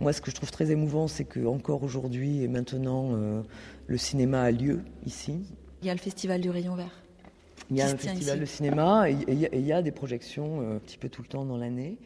[0.00, 3.42] Moi, ce que je trouve très émouvant, c'est que encore aujourd'hui et maintenant, euh,
[3.88, 5.40] le cinéma a lieu ici.
[5.82, 7.02] Il y a le festival du rayon vert.
[7.70, 8.40] Il y a un festival ici.
[8.40, 11.44] de cinéma et il y, a- des projections euh, un petit peu tout le temps
[11.44, 11.98] dans l'année.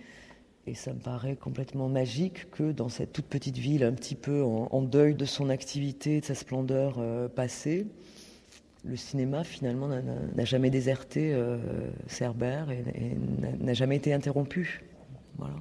[0.67, 4.43] Et ça me paraît complètement magique que dans cette toute petite ville, un petit peu
[4.43, 7.87] en, en deuil de son activité, de sa splendeur euh, passée,
[8.85, 11.59] le cinéma finalement n'a- jamais déserté euh,
[12.09, 13.17] Cerbère et, et
[13.65, 14.83] n'a- jamais été interrompu.
[15.39, 15.55] Voilà.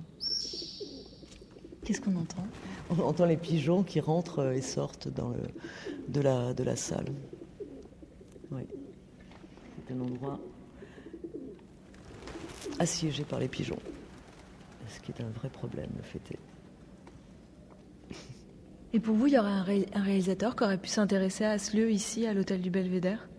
[1.84, 2.46] Qu'est-ce qu'on entend?
[2.92, 5.40] On entend les pigeons qui rentrent euh, et sortent dans le,
[6.10, 7.06] de, la, de la salle.
[8.52, 8.62] Oui.
[9.88, 10.40] C'est un endroit
[12.80, 13.80] assiégé par les pigeons.
[14.88, 16.40] Ce qui est un vrai problème, le fait est.
[18.94, 21.58] Et pour vous, il y aurait un, ré- un réalisateur qui aurait pu s'intéresser à
[21.58, 23.30] ce lieu ici, à l'hôtel du Belvédère?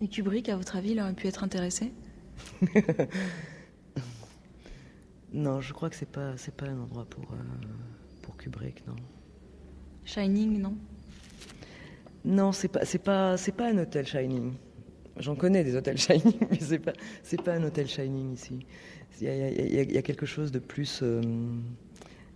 [0.00, 1.92] Et Kubrick, à votre avis, il aurait pu être intéressé?
[5.34, 7.36] Non, je crois que c'est pas c'est pas un endroit pour euh,
[8.20, 8.96] pour Kubrick, non.
[10.04, 10.76] Shining, non?
[12.24, 14.52] Non, c'est pas c'est pas c'est pas un hôtel Shining.
[15.18, 18.64] J'en connais des hôtels Shining, mais c'est pas c'est pas un hôtel Shining ici.
[19.20, 20.58] Il y a, il y a- il y a- il y a quelque chose de
[20.58, 21.20] plus, euh,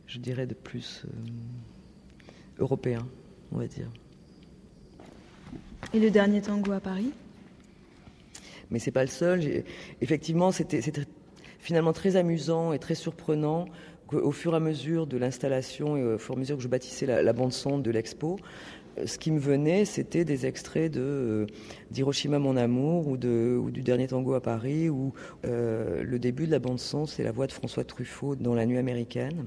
[0.06, 1.10] je dirais, de plus euh,
[2.58, 3.06] européen,
[3.52, 3.88] on va dire.
[5.94, 7.12] Et le dernier tango à Paris?
[8.70, 9.40] Mais c'est pas le seul.
[9.40, 9.64] J'ai-
[10.00, 11.04] Effectivement, c'était c'était
[11.60, 13.66] finalement très amusant et très surprenant
[14.08, 16.68] qu'au fur et à mesure de l'installation et au fur et à mesure que je
[16.68, 18.38] bâtissais la, la bande son de l'expo,
[19.04, 21.46] ce qui me venait, c'était des extraits de euh,
[21.90, 25.12] d'Hiroshima mon amour ou du dernier tango à Paris ou
[25.44, 28.66] euh, le début de la bande son, c'est la voix de François Truffaut dans La
[28.66, 29.46] nuit américaine.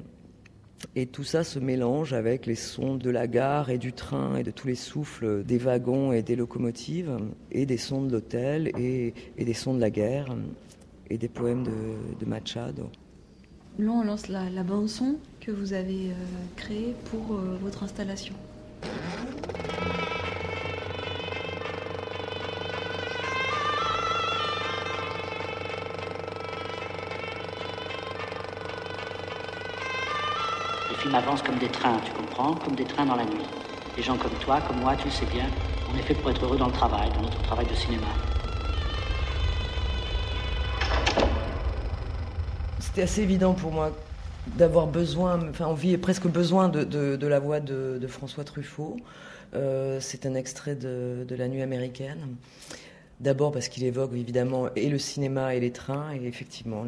[0.95, 4.43] Et tout ça se mélange avec les sons de la gare et du train et
[4.43, 7.17] de tous les souffles des wagons et des locomotives
[7.51, 10.33] et des sons de l'hôtel et, des sons de la guerre
[11.09, 12.89] et des poèmes de, Machado.
[13.77, 16.13] Là, on lance la, la bande-son que vous avez euh,
[16.55, 18.35] créée pour euh, votre installation.
[30.89, 33.47] Les films avancent comme des trains, tu comprends Comme des trains dans la nuit.
[33.95, 35.45] Les gens comme toi, comme moi, tu le sais bien,
[35.93, 38.07] on est fait pour être heureux dans le travail, dans notre travail de cinéma.
[42.79, 43.91] C'était assez évident pour moi
[44.47, 48.97] d'avoir besoin, enfin on vit presque besoin de, la voix de, François Truffaut.
[49.55, 52.35] Euh, c'est un extrait de, La Nuit américaine.
[53.19, 56.85] D'abord parce qu'il évoque évidemment et le cinéma et les trains, et effectivement,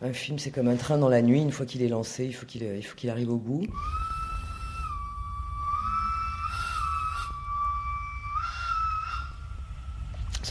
[0.00, 2.34] un film c'est comme un train dans la nuit, une fois qu'il est lancé, il
[2.34, 3.64] faut qu'il arrive au bout.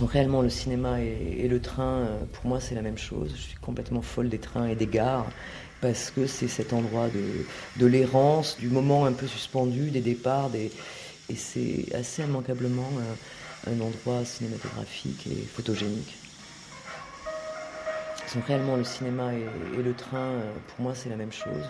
[0.02, 3.32] sont réellement le cinéma et, et le train, euh, pour moi, c'est la même chose.
[3.36, 5.28] Je suis complètement folle des trains et des gares
[5.82, 7.46] parce que c'est cet endroit de,
[7.78, 10.72] de l'errance, du moment un peu suspendu, des départs, des...
[11.30, 12.90] et c'est assez immanquablement
[13.68, 16.18] un endroit cinématographique et photogénique.
[18.28, 19.46] Sont réellement le cinéma et,
[19.78, 21.70] et le train, euh, pour moi, c'est la même chose.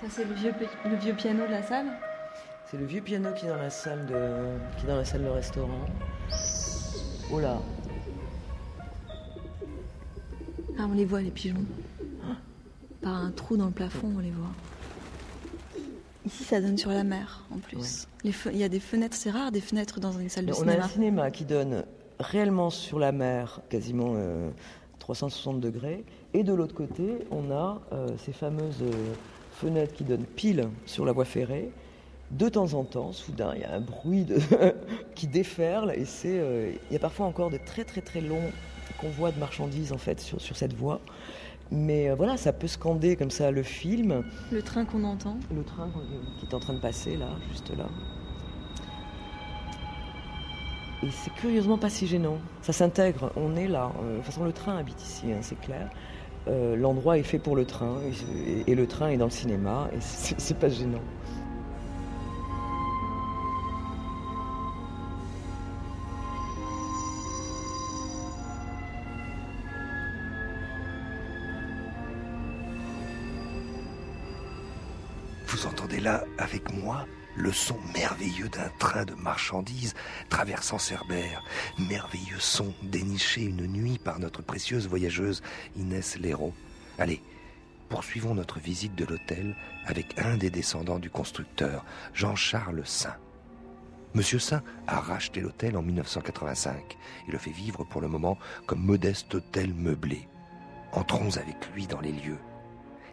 [0.00, 0.52] Ça, c'est le vieux,
[0.84, 1.86] le vieux piano de la salle?
[2.68, 5.22] C'est le vieux piano qui est dans la salle de, qui est dans la salle
[5.22, 5.86] de restaurant.
[7.30, 7.60] Oh là,
[10.76, 11.64] Ah, on les voit, les pigeons.
[13.04, 14.48] Par un trou dans le plafond, on les voit.
[16.26, 18.08] Ici, ça donne sur la mer, en plus.
[18.24, 20.54] Les Il y a des fenêtres, c'est rare, des fenêtres dans une salle de on
[20.54, 20.84] a cinéma.
[20.84, 21.84] un cinéma qui donne
[22.18, 24.50] réellement sur la mer, quasiment euh,
[25.00, 29.14] 360 degrés, et de l'autre côté, on a euh, ces fameuses euh,
[29.52, 31.70] fenêtres qui donnent pile sur la voie ferrée.
[32.30, 34.38] De temps en temps, soudain, il y a un bruit de
[35.14, 38.50] qui déferle, et c'est, euh, il y a parfois encore de très très très longs
[38.98, 41.00] convois de marchandises en fait sur, sur cette voie.
[41.70, 44.22] Mais euh, voilà, ça peut scander comme ça le film.
[44.52, 45.36] Le train qu'on entend.
[45.54, 46.00] Le train qu'on-
[46.38, 47.86] qui est en train de passer là, juste là.
[51.02, 52.38] Et c'est curieusement pas si gênant.
[52.62, 53.92] Ça s'intègre, on est là.
[54.02, 55.90] Euh, De toute façon, le train habite ici, hein, c'est clair.
[56.48, 57.96] Euh, L'endroit est fait pour le train,
[58.66, 61.00] et, et le train est dans le cinéma, et c'est pas gênant.
[75.66, 79.94] Entendez là, avec moi, le son merveilleux d'un train de marchandises
[80.28, 81.42] traversant Cerbère.
[81.78, 85.42] Merveilleux son déniché une nuit par notre précieuse voyageuse
[85.76, 86.52] Inès Léraud.
[86.98, 87.22] Allez,
[87.88, 93.16] poursuivons notre visite de l'hôtel avec un des descendants du constructeur, Jean-Charles Saint.
[94.14, 96.96] Monsieur Saint a racheté l'hôtel en 1985
[97.26, 100.28] et le fait vivre pour le moment comme modeste hôtel meublé.
[100.92, 102.38] Entrons avec lui dans les lieux.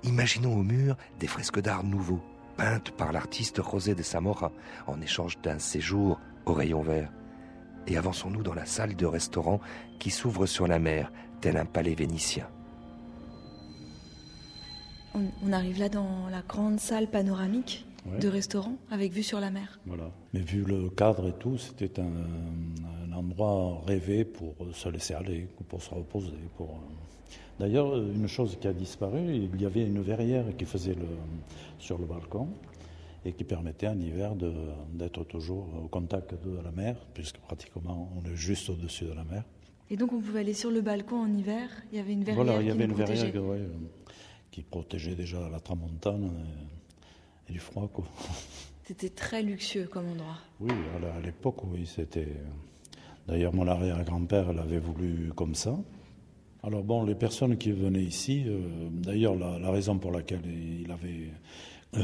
[0.03, 4.51] Imaginons au mur des fresques d'art nouveaux, peintes par l'artiste José de Zamora
[4.87, 7.11] en échange d'un séjour au rayon vert.
[7.87, 9.59] Et avançons-nous dans la salle de restaurant
[9.99, 11.11] qui s'ouvre sur la mer,
[11.41, 12.47] tel un palais vénitien.
[15.13, 18.17] On, on arrive là dans la grande salle panoramique Ouais.
[18.17, 19.79] de restaurant avec vue sur la mer.
[19.85, 20.09] Voilà.
[20.33, 22.05] Mais vu le cadre et tout, c'était un,
[23.07, 26.33] un endroit rêvé pour se laisser aller, pour se reposer.
[26.57, 26.79] Pour...
[27.61, 27.67] euh.
[27.67, 31.07] D'ailleurs, une chose qui a disparu, il y avait une verrière qui faisait le,
[31.79, 32.49] sur le balcon
[33.23, 34.33] et qui permettait en hiver
[34.93, 39.23] d'être toujours au contact de la mer, puisque pratiquement on est juste au-dessus de la
[39.23, 39.43] mer.
[39.89, 41.69] Et donc on pouvait aller sur le balcon en hiver.
[41.91, 43.39] Il y avait une verrière voilà, il y qui avait verrière protégeait.
[43.39, 43.67] ouais, euh,
[44.49, 46.31] qui protégeait déjà la tramontane
[47.47, 47.89] et, et du froid.
[48.83, 50.37] C'était très luxueux comme endroit.
[50.59, 50.71] Oui,
[51.15, 52.27] à l'époque, oui, c'était.
[53.27, 55.77] D'ailleurs, mon arrière-grand-père l'avait voulu comme ça.
[56.63, 58.59] Alors bon, les personnes qui venaient ici, euh,
[58.91, 61.31] d'ailleurs, la, raison pour laquelle il avait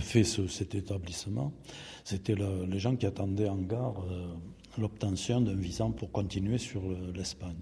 [0.01, 1.53] fait ce- cet établissement,
[2.03, 4.33] c'était les gens qui attendaient en gare euh,
[4.79, 7.55] l'obtention d'un visa pour continuer sur le- l'Espagne.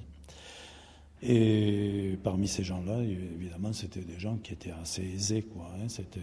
[1.22, 5.72] Et parmi ces gens-là, évidemment, c'était des gens qui étaient assez aisés, quoi.
[5.78, 5.88] hein.
[5.88, 6.20] C'était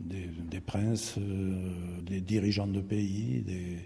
[0.00, 3.78] des, princes, euh, des dirigeants de pays, des,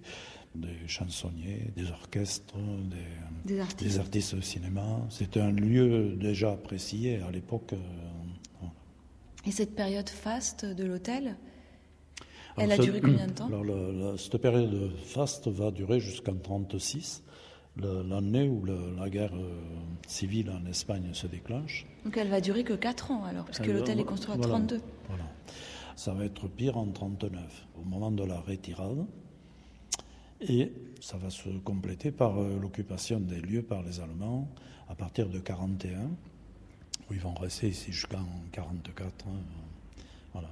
[0.61, 3.99] des chansonniers, des orchestres, des, Des artistes.
[3.99, 5.01] artistes de cinéma.
[5.11, 7.73] C'était un lieu déjà apprécié à l'époque.
[7.73, 8.67] euh,
[9.47, 11.37] Et cette période faste de l'hôtel,
[12.57, 16.33] elle a duré combien de temps alors, la- la- Cette période faste va durer jusqu'en
[16.33, 17.23] 1936,
[17.77, 19.61] l'année où la, la guerre euh,
[20.09, 21.87] civile en Espagne se déclenche.
[22.05, 24.37] Donc elle va durer que 4 ans alors, parce que Euh, l'hôtel est construit à
[24.37, 24.81] voilà, 32.
[25.09, 25.25] Voilà.
[25.95, 29.05] Ça va être pire en 39, au moment de la retirade.
[30.41, 34.49] Et ça va se compléter par euh, l'occupation des lieux par les Allemands
[34.89, 35.99] à partir de 41,
[37.11, 39.27] où ils vont rester ici jusqu'en 44.
[39.27, 39.31] hein,
[40.33, 40.49] voilà.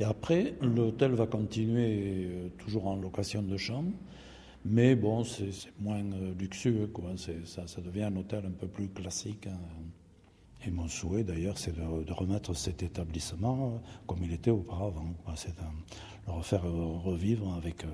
[0.00, 3.92] Et après, l'hôtel va continuer euh, toujours en location de chambres,
[4.64, 7.10] mais bon, c'est moins euh, luxueux, quoi.
[7.44, 9.46] Ça, devient un hôtel un peu plus classique.
[9.46, 9.58] hein.
[10.66, 15.14] Et mon souhait, d'ailleurs, c'est de, de remettre cet établissement comme il était auparavant.
[15.36, 15.62] C'est de
[16.26, 17.84] le refaire revivre avec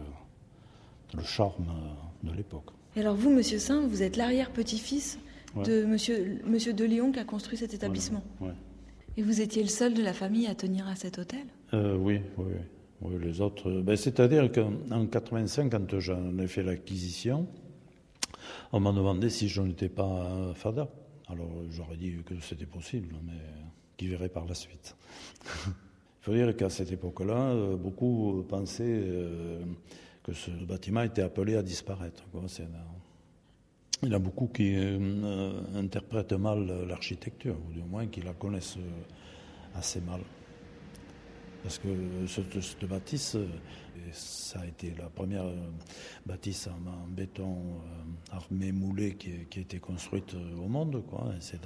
[1.17, 2.71] le charme euh, de l'époque.
[2.97, 5.19] Et alors vous, Monsieur Saint, vous êtes l'arrière-petit-fils
[5.55, 5.65] Ouais.
[5.65, 8.23] de Monsieur, Monsieur de Lyon qui a construit cet établissement.
[8.41, 8.53] Ouais.
[9.19, 11.45] Et vous étiez le seul de la famille à tenir à cet hôtel?
[11.75, 12.53] Euh, oui, oui,
[13.03, 13.17] oui.
[13.21, 13.69] Les autres.
[13.69, 17.47] euh, ben, C'est-à-dire qu'en 85, quand j'en ai fait l'acquisition,
[18.73, 20.89] on m'a demandé si je n'étais pas fada.
[21.29, 23.33] Alors j'aurais dit que c'était possible, mais
[23.99, 24.97] qui verrait par la suite.
[25.67, 29.61] Il faut dire qu'à cette époque-là, beaucoup pensaient euh,
[30.23, 32.25] que ce bâtiment était appelé à disparaître.
[34.03, 38.21] Il y en a beaucoup qui euh, euh, interprètent mal l'architecture, ou du moins qui
[38.21, 40.21] la connaissent euh, assez mal.
[41.63, 41.87] Parce que
[42.27, 43.37] cette, bâtisse,
[44.11, 45.45] ça a été la première
[46.27, 47.57] bâtisse en, béton
[48.33, 51.05] armé moulé qui, a été construite au monde.
[51.07, 51.33] Quoi.
[51.39, 51.61] C'est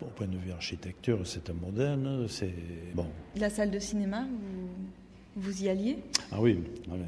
[0.00, 1.56] au point de vue architecture, c'est un.
[2.28, 2.54] C'est
[2.94, 3.06] bon.
[3.34, 4.28] La salle de cinéma,
[5.36, 5.98] vous y alliez?
[6.30, 6.58] Ah oui,
[6.88, 6.98] oui.
[6.98, 7.06] La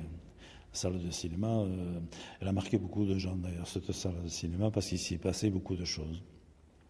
[0.72, 2.00] salle de cinéma, euh,
[2.40, 5.50] elle a marqué beaucoup de gens d'ailleurs, cette salle de cinéma, parce qu'il s'y passait
[5.50, 6.22] beaucoup de choses.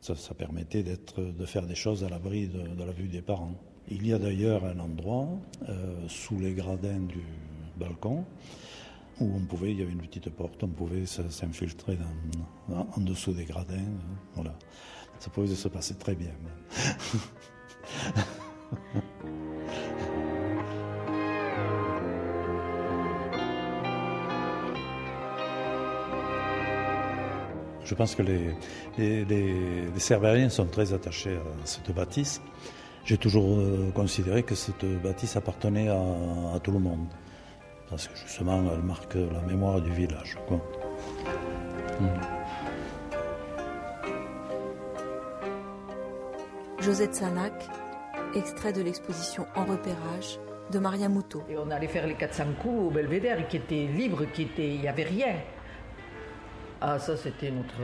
[0.01, 3.55] Ça, permettait de faire des choses à l'abri de, la vue des parents.
[3.89, 5.29] Il y a d'ailleurs un endroit,
[5.69, 7.23] euh, sous les gradins du
[7.79, 8.25] balcon,
[9.21, 11.99] où on pouvait, il y avait une petite porte, on pouvait s'infiltrer
[12.71, 13.75] en, dessous des gradins.
[13.77, 14.55] hein, voilà.
[15.21, 16.33] Ça pouvait se passer très bien.
[27.85, 28.51] Je pense que les,
[28.99, 32.41] les, les- les Cerbériens sont très attachés à cette bâtisse.
[33.05, 36.01] J'ai toujours euh, considéré que cette bâtisse appartenait à,
[36.55, 37.07] à tout le monde.
[37.91, 40.39] Parce que justement, elle marque la mémoire du village.
[40.49, 40.57] quoi.
[42.01, 42.07] Mm.
[46.81, 47.53] Josette Sanac,
[48.35, 50.39] extrait de l'exposition En repérage
[50.71, 51.43] de Maria Moutot.
[51.49, 54.81] Et on allait faire les 400 coups au belvédère qui était libre, qui était, il
[54.81, 55.35] n'y avait rien.
[56.87, 57.81] Ah ça c'était notre,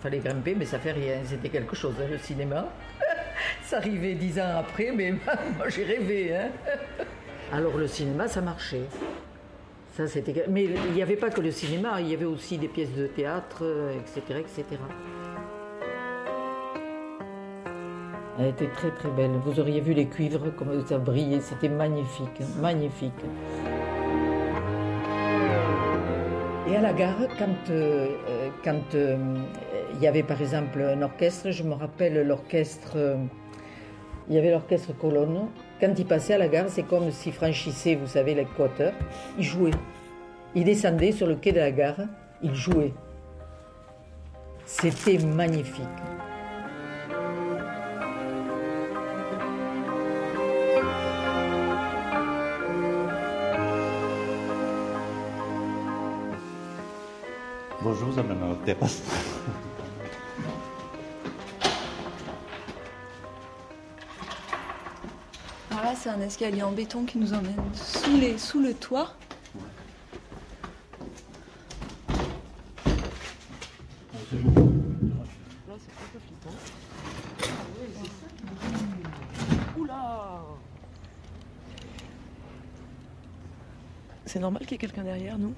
[0.00, 2.66] fallait grimper mais ça fait rien, c'était quelque chose hein, le cinéma.
[3.62, 5.12] ça arrivait dix ans après mais
[5.58, 6.34] moi j'ai rêvé.
[6.34, 6.48] Hein.
[7.52, 8.86] Alors le cinéma ça marchait.
[9.94, 12.68] Ça c'était, mais il n'y avait pas que le cinéma, il y avait aussi des
[12.68, 14.64] pièces de théâtre, euh, etc., etc.
[18.38, 19.32] Elle était très très belle.
[19.44, 21.42] Vous auriez vu les cuivres, comme ça brillait.
[21.42, 23.12] C'était magnifique, magnifique.
[26.72, 31.50] Et à la gare, quand euh, euh, quand il y avait par exemple un orchestre,
[31.50, 33.16] je me rappelle l'orchestre, euh,
[34.26, 35.48] il y avait l'orchestre Colonne.
[35.78, 38.94] Quand il passait à la gare, c'est comme s'il franchissait, vous savez, l'équateur.
[39.36, 39.72] Il jouait.
[40.54, 42.06] Il descendait sur le quai de la gare,
[42.42, 42.94] il jouait.
[44.64, 45.84] C'était magnifique.
[57.82, 59.02] Bon, je vous amène à la terrasse.
[65.68, 69.16] Alors là, c'est un escalier en béton qui nous emmène sous, les, sous le toit.
[79.76, 80.44] Oula
[84.24, 85.52] C'est normal qu'il y ait quelqu'un derrière nous?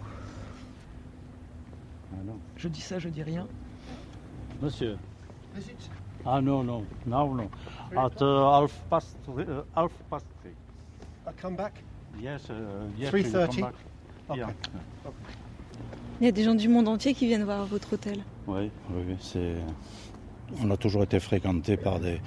[2.65, 3.47] Je dis ça, je dis rien.
[4.63, 4.97] Monsieur.
[6.25, 7.51] Ah no no now no.
[7.95, 10.55] At uh, half past three, uh, half past three.
[11.27, 11.75] I come back.
[12.19, 12.55] Yes, uh,
[12.99, 13.13] yes.
[13.13, 13.27] 3:30?
[13.27, 13.75] you come back.
[14.31, 14.39] Okay.
[14.39, 14.51] Yeah.
[16.21, 18.25] Il y a des gens du monde entier qui viennent voir votre hôtel.
[18.47, 19.57] Oui, oui, oui, c'est.
[20.63, 22.19] On a toujours été fréquenté par des,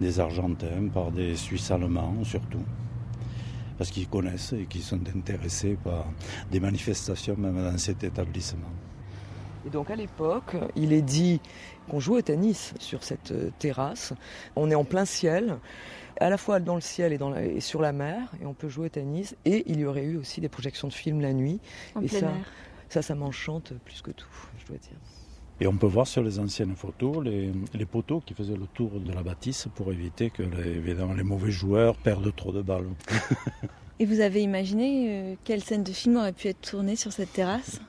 [0.00, 2.64] des Argentins, par des Suisses allemands surtout,
[3.78, 6.06] parce qu'ils connaissent et qui sont intéressés par
[6.50, 8.72] des manifestations même dans cet établissement.
[9.66, 11.40] Et donc à l'époque, il est dit
[11.88, 14.12] qu'on jouait au tennis sur cette euh, terrasse.
[14.56, 15.56] On est en plein ciel,
[16.20, 18.54] à la fois dans le ciel et, dans la- et sur la mer, et on
[18.54, 19.36] peut jouer au tennis.
[19.44, 21.60] Et il y aurait eu aussi des projections de films la nuit.
[21.94, 22.52] En et plein ça, air.
[22.90, 24.98] ça, ça m'enchante plus que tout, je dois dire.
[25.60, 28.98] Et on peut voir sur les anciennes photos les, les poteaux qui faisaient le tour
[28.98, 32.88] de la bâtisse pour éviter que les, évidemment, les mauvais joueurs perdent trop de balles.
[34.00, 37.32] Et vous avez imaginé euh, quelle scène de film aurait pu être tournée sur cette
[37.32, 37.80] terrasse?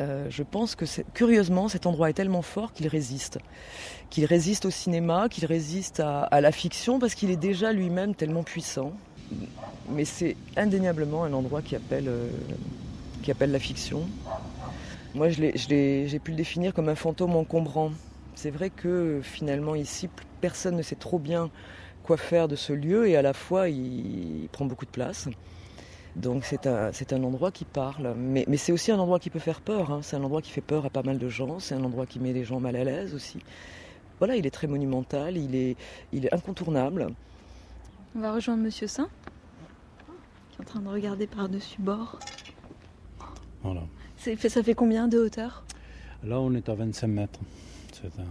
[0.00, 0.84] Euh, je pense que
[1.14, 3.38] curieusement, cet endroit est tellement fort qu'il résiste.
[4.10, 8.42] Qu'il résiste au cinéma, qu'il résiste à, la fiction, parce qu'il est déjà lui-même tellement
[8.42, 8.92] puissant.
[9.90, 12.28] Mais c'est indéniablement un endroit qui appelle, euh,
[13.22, 14.02] qui appelle la fiction.
[15.14, 17.90] Moi, j'ai pu le définir comme un fantôme encombrant.
[18.34, 20.08] C'est vrai que finalement, ici,
[20.40, 21.50] personne ne sait trop bien
[22.04, 25.28] quoi faire de ce lieu, et à la fois, il, il prend beaucoup de place.
[26.18, 29.30] Donc c'est un, c'est un endroit qui parle, mais, mais c'est aussi un endroit qui
[29.30, 29.92] peut faire peur.
[29.92, 30.00] hein.
[30.02, 32.18] C'est un endroit qui fait peur à pas mal de gens, c'est un endroit qui
[32.18, 33.38] met les gens mal à l'aise aussi.
[34.18, 35.76] voilà, il est très monumental, il est,
[36.12, 37.06] il est incontournable.
[38.16, 39.08] On va rejoindre Monsieur Saint,
[40.50, 42.18] qui est en train de regarder par-dessus bord.
[43.62, 43.82] Voilà.
[44.16, 45.64] C'est- Ça fait combien de hauteur?
[46.24, 47.38] Là, on est à 25 mètres.
[47.92, 48.24] C'est un-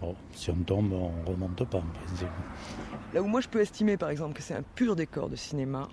[0.00, 2.26] bon, si on tombe, on remonte pas, en principe.
[3.14, 5.88] Là où moi je peux estimer par exemple que c'est un pur décor de cinéma,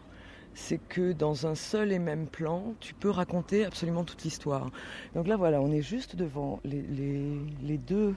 [0.56, 4.72] c'est que dans un seul et même plan, tu peux raconter absolument toute l'histoire.
[5.14, 8.16] Donc là voilà, on est juste devant les, deux,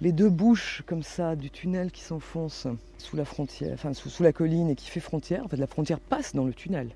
[0.00, 4.22] les deux bouches comme ça du tunnel qui s'enfonce sous la frontière, enfin sous, sous
[4.22, 5.44] la colline et qui fait frontière.
[5.44, 6.90] En fait la frontière passe dans le tunnel.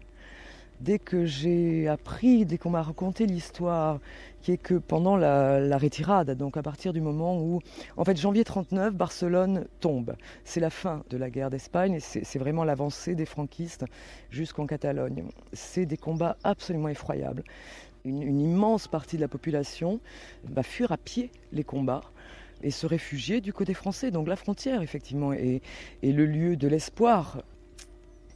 [0.81, 3.99] Dès que j'ai appris, dès qu'on m'a raconté l'histoire,
[4.43, 7.61] qui est que pendant la, la retirade, donc à partir du moment où,
[7.97, 10.17] en fait, janvier 39, Barcelone tombe.
[10.45, 13.85] C'est la fin de la guerre d'Espagne et c'est vraiment l'avancée des franquistes
[14.31, 15.25] jusqu'en Catalogne.
[15.53, 17.43] C'est des combats absolument effroyables.
[18.05, 20.01] Une, immense partie de la population
[20.45, 22.03] va fuir à pied les combats
[22.63, 24.13] et se réfugier du côté français.
[24.13, 25.61] Donc la frontière, effectivement, est
[26.03, 27.43] le lieu de l'espoir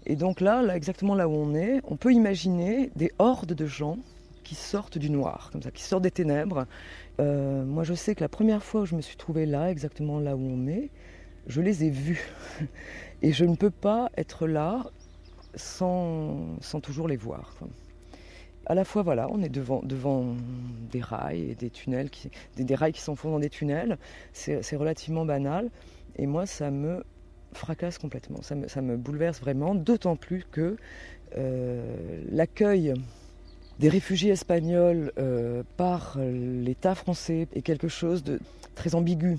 [0.07, 3.99] et donc là, exactement là où on est, on peut imaginer des hordes de gens
[4.45, 6.67] qui sortent du noir, comme ça, qui sortent des ténèbres.
[7.21, 10.19] Euh, moi, je sais que la première fois où je me suis trouvée là, exactement
[10.19, 10.91] là où on est,
[11.47, 12.27] je les ai vus.
[13.23, 14.87] Et je ne peux pas être là
[15.55, 17.55] sans, sans toujours les voir.
[18.67, 20.35] À la fois, voilà, on est devant, devant
[20.91, 23.99] des rails et des tunnels, qui, des, des rails qui s'enfoncent dans des tunnels.
[24.33, 25.71] C'est relativement banal.
[26.17, 27.05] Et moi, ça me
[27.53, 28.41] fracasse complètement.
[28.43, 30.77] Ça me, bouleverse vraiment, d'autant plus que
[31.37, 32.95] euh, l'accueil
[33.79, 38.39] des réfugiés espagnols euh, par l'État français est quelque chose de
[38.75, 39.39] très ambigu.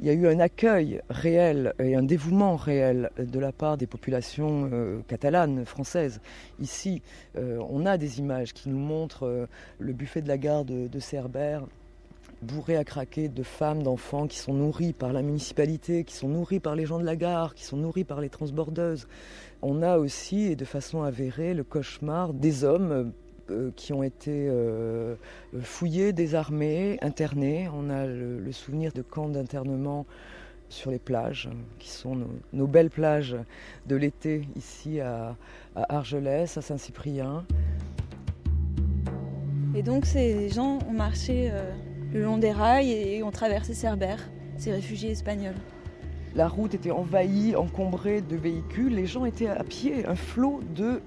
[0.00, 3.86] Il y a eu un accueil réel et un dévouement réel de la part des
[3.86, 6.20] populations euh, catalanes, françaises.
[6.60, 7.00] Ici,
[7.36, 11.64] on a des images qui nous montrent le buffet de la gare de, de Cerbère
[12.44, 16.60] bourré à craquer de femmes, d'enfants qui sont nourris par la municipalité, qui sont nourris
[16.60, 19.08] par les gens de la gare, qui sont nourris par les transbordeuses.
[19.62, 23.12] On a aussi, et de façon avérée, le cauchemar des hommes
[23.50, 25.16] euh, qui ont été euh,
[25.60, 27.68] fouillés, désarmés, internés.
[27.74, 30.06] On a le, souvenir de camps d'internement
[30.68, 32.18] sur les plages, qui sont
[32.52, 33.36] nos, belles plages
[33.86, 35.36] de l'été ici à,
[35.76, 37.44] à Argelès, à Saint-Cyprien.
[39.74, 41.72] Et donc ces gens ont marché euh,
[42.14, 45.56] le long des rails et ont traversé Cerbère, ces réfugiés espagnols.
[46.36, 48.94] La route était envahie, encombrée de véhicules.
[48.94, 51.02] Les gens étaient à pied, un flot de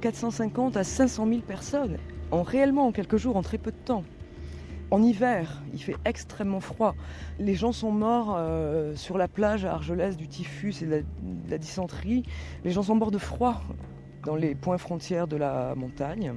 [0.00, 1.96] 450 à 500 000 personnes,
[2.30, 4.04] en réellement en quelques jours, en très peu de temps.
[4.92, 6.94] En hiver, il fait extrêmement froid.
[7.40, 11.04] Les gens sont morts euh, sur la plage à Argelès du typhus et de
[11.50, 12.22] la dysenterie.
[12.64, 13.60] Les gens sont morts de froid
[14.24, 16.34] dans les points frontières de la montagne.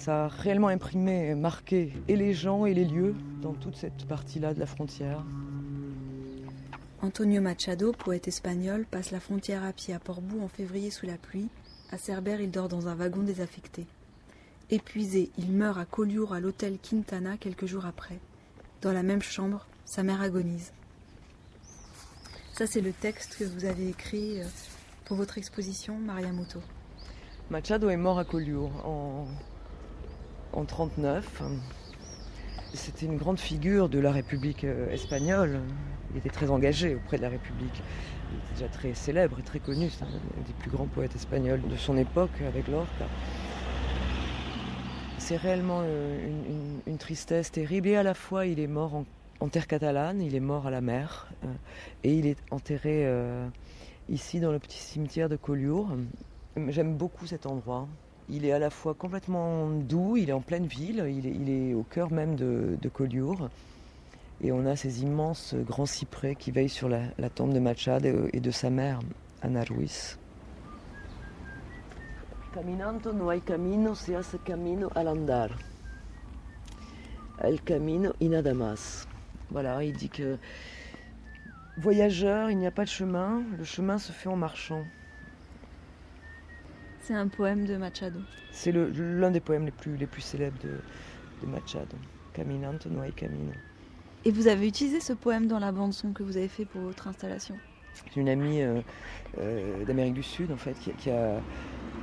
[0.00, 4.54] Ça a réellement imprimé, marqué et les gens et les lieux dans toute cette partie-là
[4.54, 5.22] de la frontière.
[7.02, 11.18] Antonio Machado, poète espagnol, passe la frontière à pied à Portbou en février sous la
[11.18, 11.50] pluie.
[11.90, 13.84] À Cerbère, il dort dans un wagon désaffecté.
[14.70, 18.18] Épuisé, il meurt à Collioure à l'hôtel Quintana quelques jours après.
[18.80, 20.72] Dans la même chambre, sa mère agonise.
[22.54, 24.46] Ça, c'est le texte que vous avez écrit euh,
[25.04, 26.62] pour votre exposition, Maria Muto.
[27.50, 29.26] Machado est mort à Collioure en,
[30.52, 31.42] en 39.
[32.72, 35.60] C'était une grande figure de la République euh, espagnole.
[36.12, 37.82] Il était très engagé auprès de la République.
[38.30, 39.90] Il était déjà très célèbre et très connu.
[39.90, 40.08] C'est un
[40.46, 43.06] des plus grands poètes espagnols de son époque avec Lorca.
[45.18, 46.28] C'est réellement euh,
[46.86, 47.88] une, tristesse terrible.
[47.88, 49.04] Et à la fois, il est mort en,
[49.40, 51.28] en terre catalane, il est mort à la mer.
[51.44, 51.48] euh,
[52.04, 53.06] et il est enterré
[54.08, 55.88] ici dans le petit cimetière de Collioure.
[56.68, 57.88] J'aime beaucoup cet endroit.
[58.32, 61.50] Il est à la fois complètement doux, il est en pleine ville, il est, il
[61.50, 63.50] est au cœur même de, de Collioure.
[64.40, 68.06] Et on a ces immenses grands cyprès qui veillent sur la, la tombe de Machado
[68.06, 69.00] et, et de sa mère,
[69.42, 70.16] Ana Ruiz.
[72.54, 75.50] Caminando no hay camino, se hace camino al andar.
[77.42, 79.06] El camino y nada más.
[79.50, 80.38] Voilà, il dit que
[81.78, 84.84] voyageur, il n'y a pas de chemin, le chemin se fait en marchant.
[87.10, 88.20] C'est un poème de Machado.
[88.52, 90.78] C'est l'un des poèmes les plus, les plus célèbres de,
[91.42, 91.96] de Machado.
[92.32, 93.50] Caminando no hay camino.
[94.24, 96.82] Et vous avez utilisé ce poème dans la bande son que vous avez fait pour
[96.82, 97.58] votre installation?
[98.14, 98.80] J'ai une amie euh,
[99.38, 101.40] euh, d'Amérique du Sud, en fait, qui, qui a-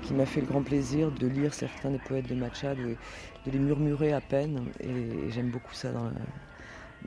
[0.01, 2.97] qui m'a fait le grand plaisir de lire certains des poètes de Machado et
[3.45, 4.65] de les murmurer à peine.
[4.81, 6.11] Et, j'aime beaucoup ça dans la,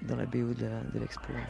[0.09, 1.35] dans la BO de l'expo.
[1.35, 1.41] de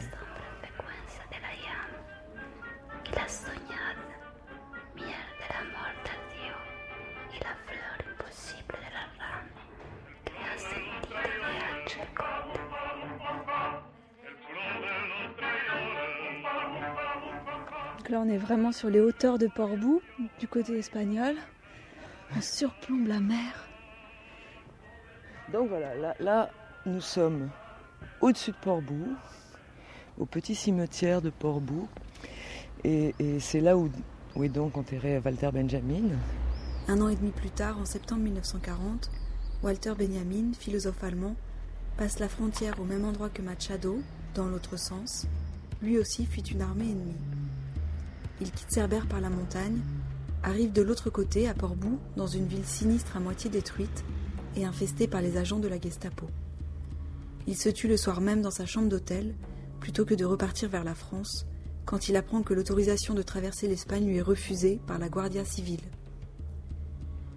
[18.11, 20.01] là, on est vraiment sur les hauteurs de Portbou,
[20.39, 21.35] du côté espagnol.
[22.35, 23.67] On surplombe la mer.
[25.51, 26.49] Donc voilà, là, là
[26.85, 27.49] nous sommes
[28.19, 29.15] au-dessus de Portbou,
[30.17, 31.87] au petit cimetière de Portbou.
[32.83, 33.89] Et, et c'est là où,
[34.35, 36.09] où est donc enterré Walter Benjamin.
[36.87, 39.09] Un an et demi plus tard, en septembre 1940,
[39.63, 41.35] Walter Benjamin, philosophe allemand,
[41.97, 44.01] passe la frontière au même endroit que Machado,
[44.35, 45.27] dans l'autre sens.
[45.81, 47.40] Lui aussi fuit une armée ennemie.
[48.41, 49.79] Il quitte Cerbère par la montagne,
[50.41, 54.03] arrive de l'autre côté, à Portbou, dans une ville sinistre à moitié détruite
[54.55, 56.25] et infestée par les agents de la Gestapo.
[57.45, 59.35] Il se tue le soir même dans sa chambre d'hôtel,
[59.79, 61.45] plutôt que de repartir vers la France,
[61.85, 65.81] quand il apprend que l'autorisation de traverser l'Espagne lui est refusée par la Guardia Civile.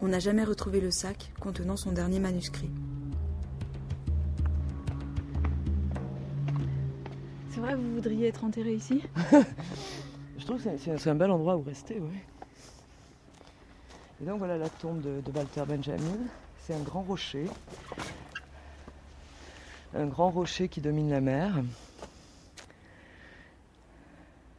[0.01, 2.71] On n'a jamais retrouvé le sac contenant son dernier manuscrit.
[7.51, 9.03] C'est vrai, vous voudriez être enterré ici?
[10.45, 12.19] Je trouve que c'est un bel endroit où rester, oui.
[14.21, 16.19] Et donc voilà la tombe de, de Walter Benjamin.
[16.59, 17.47] C'est un grand rocher.
[19.95, 21.63] Un grand rocher qui domine la mer.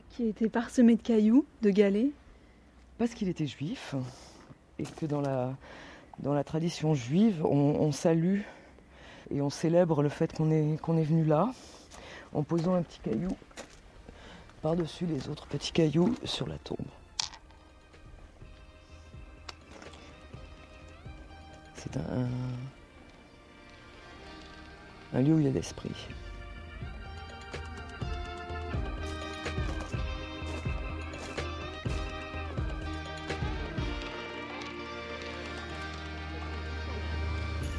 [0.10, 2.10] Qui était parsemé de cailloux, de galets.
[2.98, 3.94] Parce qu'il était juif
[4.80, 5.54] et que dans la,
[6.18, 8.42] dans la tradition juive, on, on salue
[9.30, 11.52] et on célèbre le fait qu'on est, qu'on est venu là
[12.34, 13.30] en posant un petit caillou
[14.66, 16.80] par-dessus les autres petits cailloux sur la tombe.
[21.76, 22.28] C'est un,
[25.14, 25.92] un lieu où il y a l'esprit.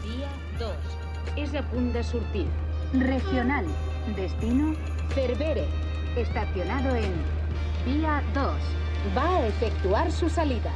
[0.05, 0.29] Vía
[0.61, 0.71] 2.
[1.37, 2.47] És a punt de sortir.
[2.93, 3.67] Regional.
[4.15, 4.73] Destino
[5.17, 5.86] Cerbere.
[6.17, 7.13] Estacionado en
[7.85, 8.45] Vía 2.
[9.15, 10.71] Va a efectuar su salida.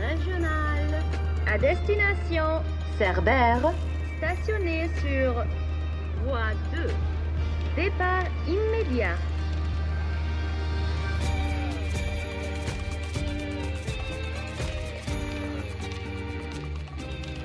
[0.00, 1.04] Régional.
[1.46, 2.60] À destination
[2.98, 3.72] Cerbère.
[4.18, 5.44] Stationné sur
[6.24, 6.90] voie 2.
[7.76, 9.14] Départ immédiat.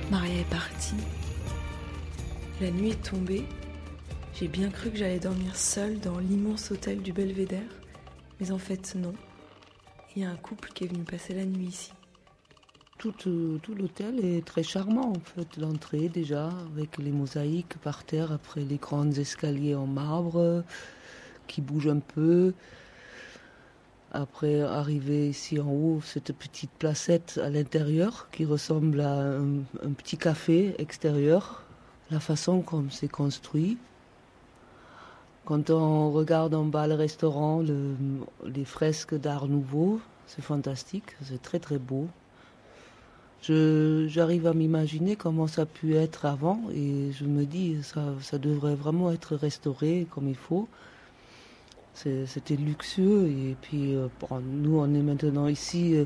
[0.10, 0.96] Maria est partie.
[2.62, 3.46] La nuit est tombée.
[4.38, 7.62] J'ai bien cru que j'allais dormir seule dans l'immense hôtel du Belvédère.
[8.42, 9.14] Mais en fait, non.
[10.14, 11.94] Il y a un couple qui est venu passer la nuit ici.
[12.98, 15.56] Tout, euh, l'hôtel est très charmant en fait.
[15.56, 20.62] L'entrée déjà, avec les mosaïques par terre, après les grands escaliers en marbre euh,
[21.48, 22.54] qui bougent un peu.
[24.12, 30.18] Après, arriver ici en haut, cette petite placette à l'intérieur qui ressemble à un petit
[30.18, 31.64] café extérieur.
[32.12, 33.78] La façon comme c'est construit.
[35.46, 37.96] Quand on regarde en bas le restaurant, le-
[38.46, 42.08] les fresques d'art nouveau, c'est fantastique, c'est très très beau.
[43.48, 48.74] J'arrive à m'imaginer comment ça a pu être avant et je me dis ça devrait
[48.74, 50.68] vraiment être restauré comme il faut.
[51.96, 54.08] C'était luxueux et puis euh,
[54.44, 56.04] nous on est maintenant ici, euh,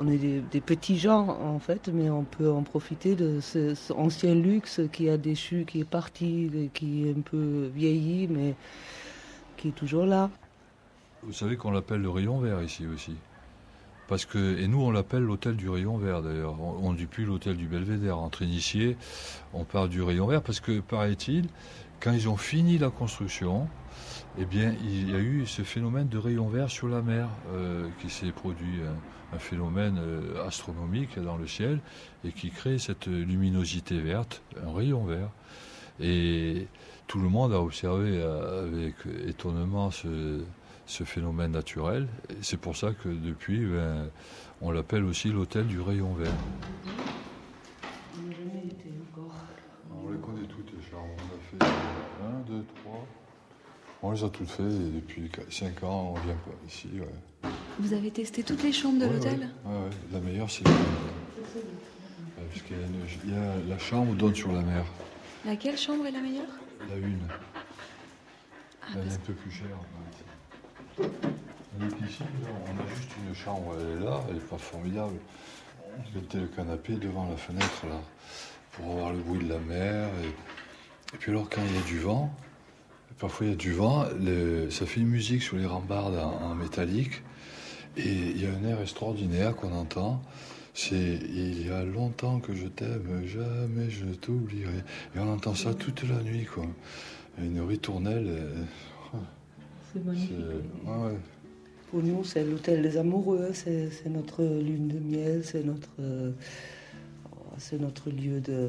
[0.00, 4.34] on est des, petits gens en fait, mais on peut en profiter de ce, ancien
[4.34, 8.54] luxe qui a déchu, qui est parti, qui est un peu vieilli, mais
[9.56, 10.28] qui est toujours là.
[11.22, 13.14] Vous savez qu'on l'appelle le rayon vert ici aussi.
[14.08, 16.60] Parce que, et nous on l'appelle l'hôtel du rayon vert d'ailleurs.
[16.60, 18.18] On ne dit plus l'hôtel du Belvédère.
[18.18, 18.96] Entre initiés,
[19.52, 21.46] on parle du rayon vert parce que, paraît-il,
[22.00, 23.68] quand ils ont fini la construction,
[24.38, 27.88] eh bien, il y a eu ce phénomène de rayon vert sur la mer euh,
[28.00, 31.80] qui s'est produit, un, un phénomène euh, astronomique dans le ciel
[32.24, 35.30] et qui crée cette luminosité verte, un rayon vert.
[36.00, 36.68] Et
[37.06, 38.94] tout le monde a observé euh, avec
[39.26, 40.42] étonnement ce,
[40.86, 42.06] phénomène naturel.
[42.42, 44.08] C'est pour ça que depuis, ben,
[44.60, 46.32] on l'appelle aussi l'hôtel du rayon vert.
[49.92, 51.16] On les connaît toutes les chambres.
[51.18, 51.72] On a fait
[52.52, 53.06] 1, 2, 3.
[54.02, 56.88] On les a toutes faites et depuis 5 ans, on vient pas ici.
[56.94, 57.50] ouais.
[57.78, 59.48] Vous avez testé toutes les chambres de Ouais, l'hôtel?
[59.64, 59.90] ouais.
[60.12, 60.64] La meilleure, c'est.
[60.64, 62.80] Parce qu'il y
[63.28, 64.84] une- y a- la chambre donne sur la mer.
[65.44, 66.44] Laquelle chambre est la meilleure?
[66.88, 67.18] La une.
[68.82, 69.66] Ah, Elle est un peu plus chère.
[70.98, 71.06] ouais.
[71.78, 74.58] Elle est ici, là, on a juste une chambre, elle est là, elle n'est pas
[74.58, 75.16] formidable.
[75.98, 78.00] On mettait le canapé devant la fenêtre, là,
[78.72, 80.08] pour avoir le bruit de la mer.
[80.22, 80.28] Et,
[81.14, 82.32] et puis alors, quand il y a du vent,
[83.18, 86.50] parfois il y a du vent, le- ça fait une musique sur les rambardes en,
[86.50, 87.22] en métallique.
[87.96, 90.22] Et il y a un air extraordinaire qu'on entend.
[90.74, 94.82] C'est Il y a longtemps que je t'aime, jamais je ne t'oublierai.
[95.14, 96.66] Et on entend ça toute la nuit, quoi.
[97.38, 98.26] Une ritournelle.
[98.28, 98.64] euh,
[99.94, 100.32] C'est magnifique.
[100.36, 101.18] c'est- ouais, ouais.
[101.90, 106.32] Pour nous, c'est l'hôtel des amoureux, c'est notre lune de miel, c'est notre, euh,
[107.56, 108.68] c'est notre lieu de,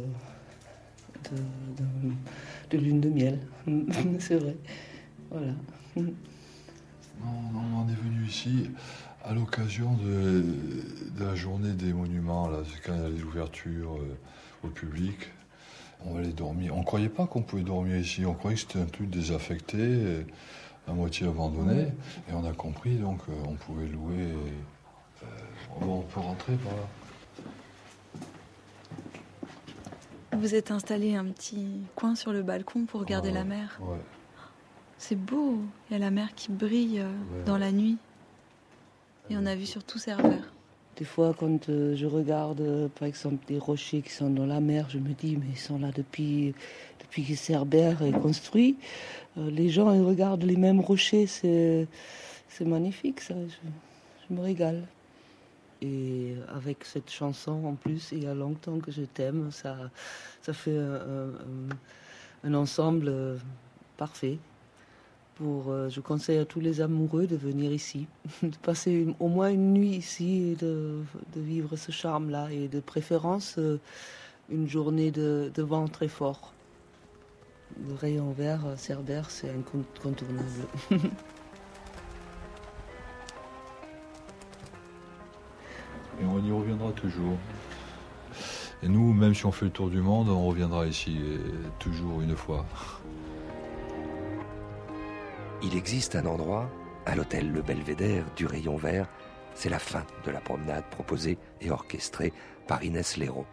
[2.70, 3.40] de, lune de miel.
[4.20, 4.56] c'est vrai.
[5.32, 5.54] Voilà.
[5.96, 8.70] On, est venu ici
[9.24, 10.44] à l'occasion de,
[11.20, 15.18] la journée des monuments, là, quand il y a les ouvertures euh, au public.
[16.06, 16.76] On aller dormir.
[16.76, 18.24] On ne croyait pas qu'on pouvait dormir ici.
[18.24, 20.26] On croyait que c'était un truc désaffecté,
[20.88, 21.88] à moitié abandonné.
[22.30, 24.32] Et on a compris, donc euh, on pouvait louer.
[25.24, 25.26] Euh,
[25.82, 26.88] on peut rentrer par là.
[30.40, 33.80] Vous êtes installé un petit coin sur le balcon pour regarder la mer.
[33.82, 33.98] Ouais.
[35.00, 35.58] C'est beau.
[35.90, 37.98] Il y a la mer qui brille euh, dans la nuit.
[39.30, 40.54] Et on a vu surtout Cerbère.
[40.96, 44.60] Des fois, quand euh, je regarde, euh, par exemple, des rochers qui sont dans la
[44.60, 46.54] mer, je me dis, mais ils sont là depuis,
[47.00, 48.78] depuis que Cerbère est construit.
[49.36, 51.26] les gens, ils regardent les mêmes rochers.
[51.28, 51.88] C'est,
[52.48, 53.34] c'est magnifique, ça.
[53.36, 54.84] Je, me régale.
[55.82, 59.78] Et avec cette chanson, en plus, il y a longtemps que je t'aime, ça,
[60.42, 60.80] ça fait
[62.44, 63.40] un ensemble
[63.98, 64.40] parfait.
[65.42, 68.08] Euh, je conseille à tous les amoureux de venir ici,
[68.44, 71.02] de passer au moins une nuit ici et de,
[71.36, 73.80] vivre ce charme-là et de préférence euh,
[74.50, 76.54] une journée de, vent très fort.
[77.88, 80.48] Le rayon vert, euh, Cerbère, c'est incontournable.
[86.22, 87.38] et on y reviendra toujours.
[88.84, 91.18] Et nous, même si on fait le tour du monde, on reviendra ici
[91.80, 92.66] toujours une fois.
[95.64, 96.70] Il existe un endroit,
[97.08, 99.08] à l'hôtel Le Belvédère du Rayon Vert,
[99.56, 102.32] c'est la fin de la promenade proposée et orchestrée
[102.68, 103.48] par Inès Léraud.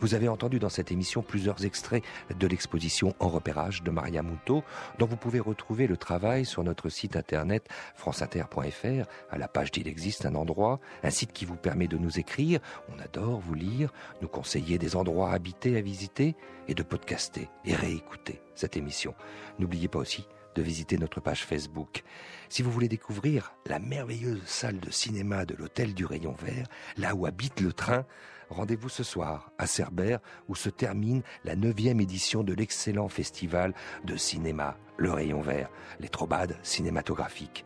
[0.00, 2.04] Vous avez entendu dans cette émission plusieurs extraits
[2.38, 4.62] de l'exposition En repérage de Maria Moutot,
[4.98, 9.88] dont vous pouvez retrouver le travail sur notre site internet franceinter.fr, à la page d'Il
[9.88, 12.60] existe un endroit, un site qui vous permet de nous écrire,
[12.94, 16.34] on adore vous lire, nous conseiller des endroits habités à visiter
[16.68, 19.14] et de podcaster et réécouter cette émission.
[19.58, 22.02] N'oubliez pas aussi de visiter notre page Facebook.
[22.48, 27.14] Si vous voulez découvrir la merveilleuse salle de cinéma de l'hôtel du Rayon Vert, là
[27.14, 28.04] où habite le train,
[28.48, 33.74] rendez-vous ce soir à Cerbère où se termine la neuvième édition de l'excellent festival
[34.04, 35.70] de cinéma Le Rayon Vert,
[36.00, 37.64] les trobades cinématographiques.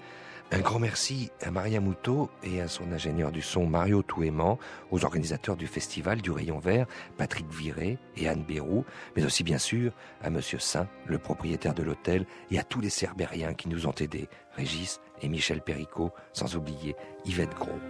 [0.53, 4.59] Un grand merci à Maria Moutot et à son ingénieur du son Mario Touéman,
[4.91, 6.87] aux organisateurs du festival du Rayon Vert,
[7.17, 8.85] Patrick Viré et Anne Bérou,
[9.17, 9.93] mais aussi bien sûr
[10.23, 13.95] à Monsieur Saint, le propriétaire de l'hôtel, et à tous les Cerbériens qui nous ont
[13.99, 17.81] aidés, Régis et Michel Perricot, sans oublier Yvette Gros.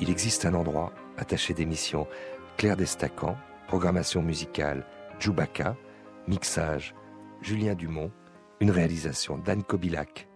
[0.00, 2.06] Il existe un endroit attaché d'émissions,
[2.56, 4.86] Claire Destacan, programmation musicale,
[5.20, 5.76] Djoubaka,
[6.28, 6.94] mixage,
[7.42, 8.10] Julien Dumont,
[8.62, 10.28] une réalisation d'Anne Kobilac.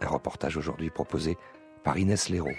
[0.00, 1.36] Un reportage aujourd'hui proposé
[1.82, 2.54] par Inès Léraud.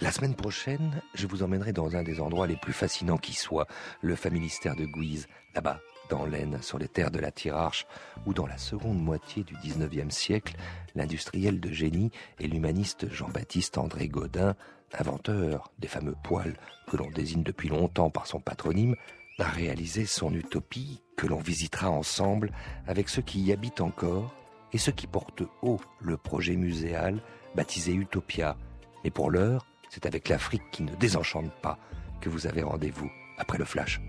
[0.00, 3.66] La semaine prochaine, je vous emmènerai dans un des endroits les plus fascinants qui soit,
[4.02, 5.80] le familistère de Guise, là-bas,
[6.10, 7.86] dans l'Aisne, sur les terres de la Tirarche,
[8.26, 10.54] où dans la seconde moitié du XIXe siècle,
[10.94, 14.54] l'industriel de génie et l'humaniste Jean-Baptiste André Godin
[14.98, 16.56] inventeur des fameux poils
[16.88, 18.96] que l'on désigne depuis longtemps par son patronyme,
[19.38, 22.52] a réalisé son utopie que l'on visitera ensemble
[22.86, 24.34] avec ceux qui y habitent encore
[24.72, 27.20] et ceux qui portent haut le projet muséal
[27.54, 28.56] baptisé Utopia.
[29.04, 31.78] Mais pour l'heure, c'est avec l'Afrique qui ne désenchante pas
[32.20, 34.00] que vous avez rendez-vous après le flash.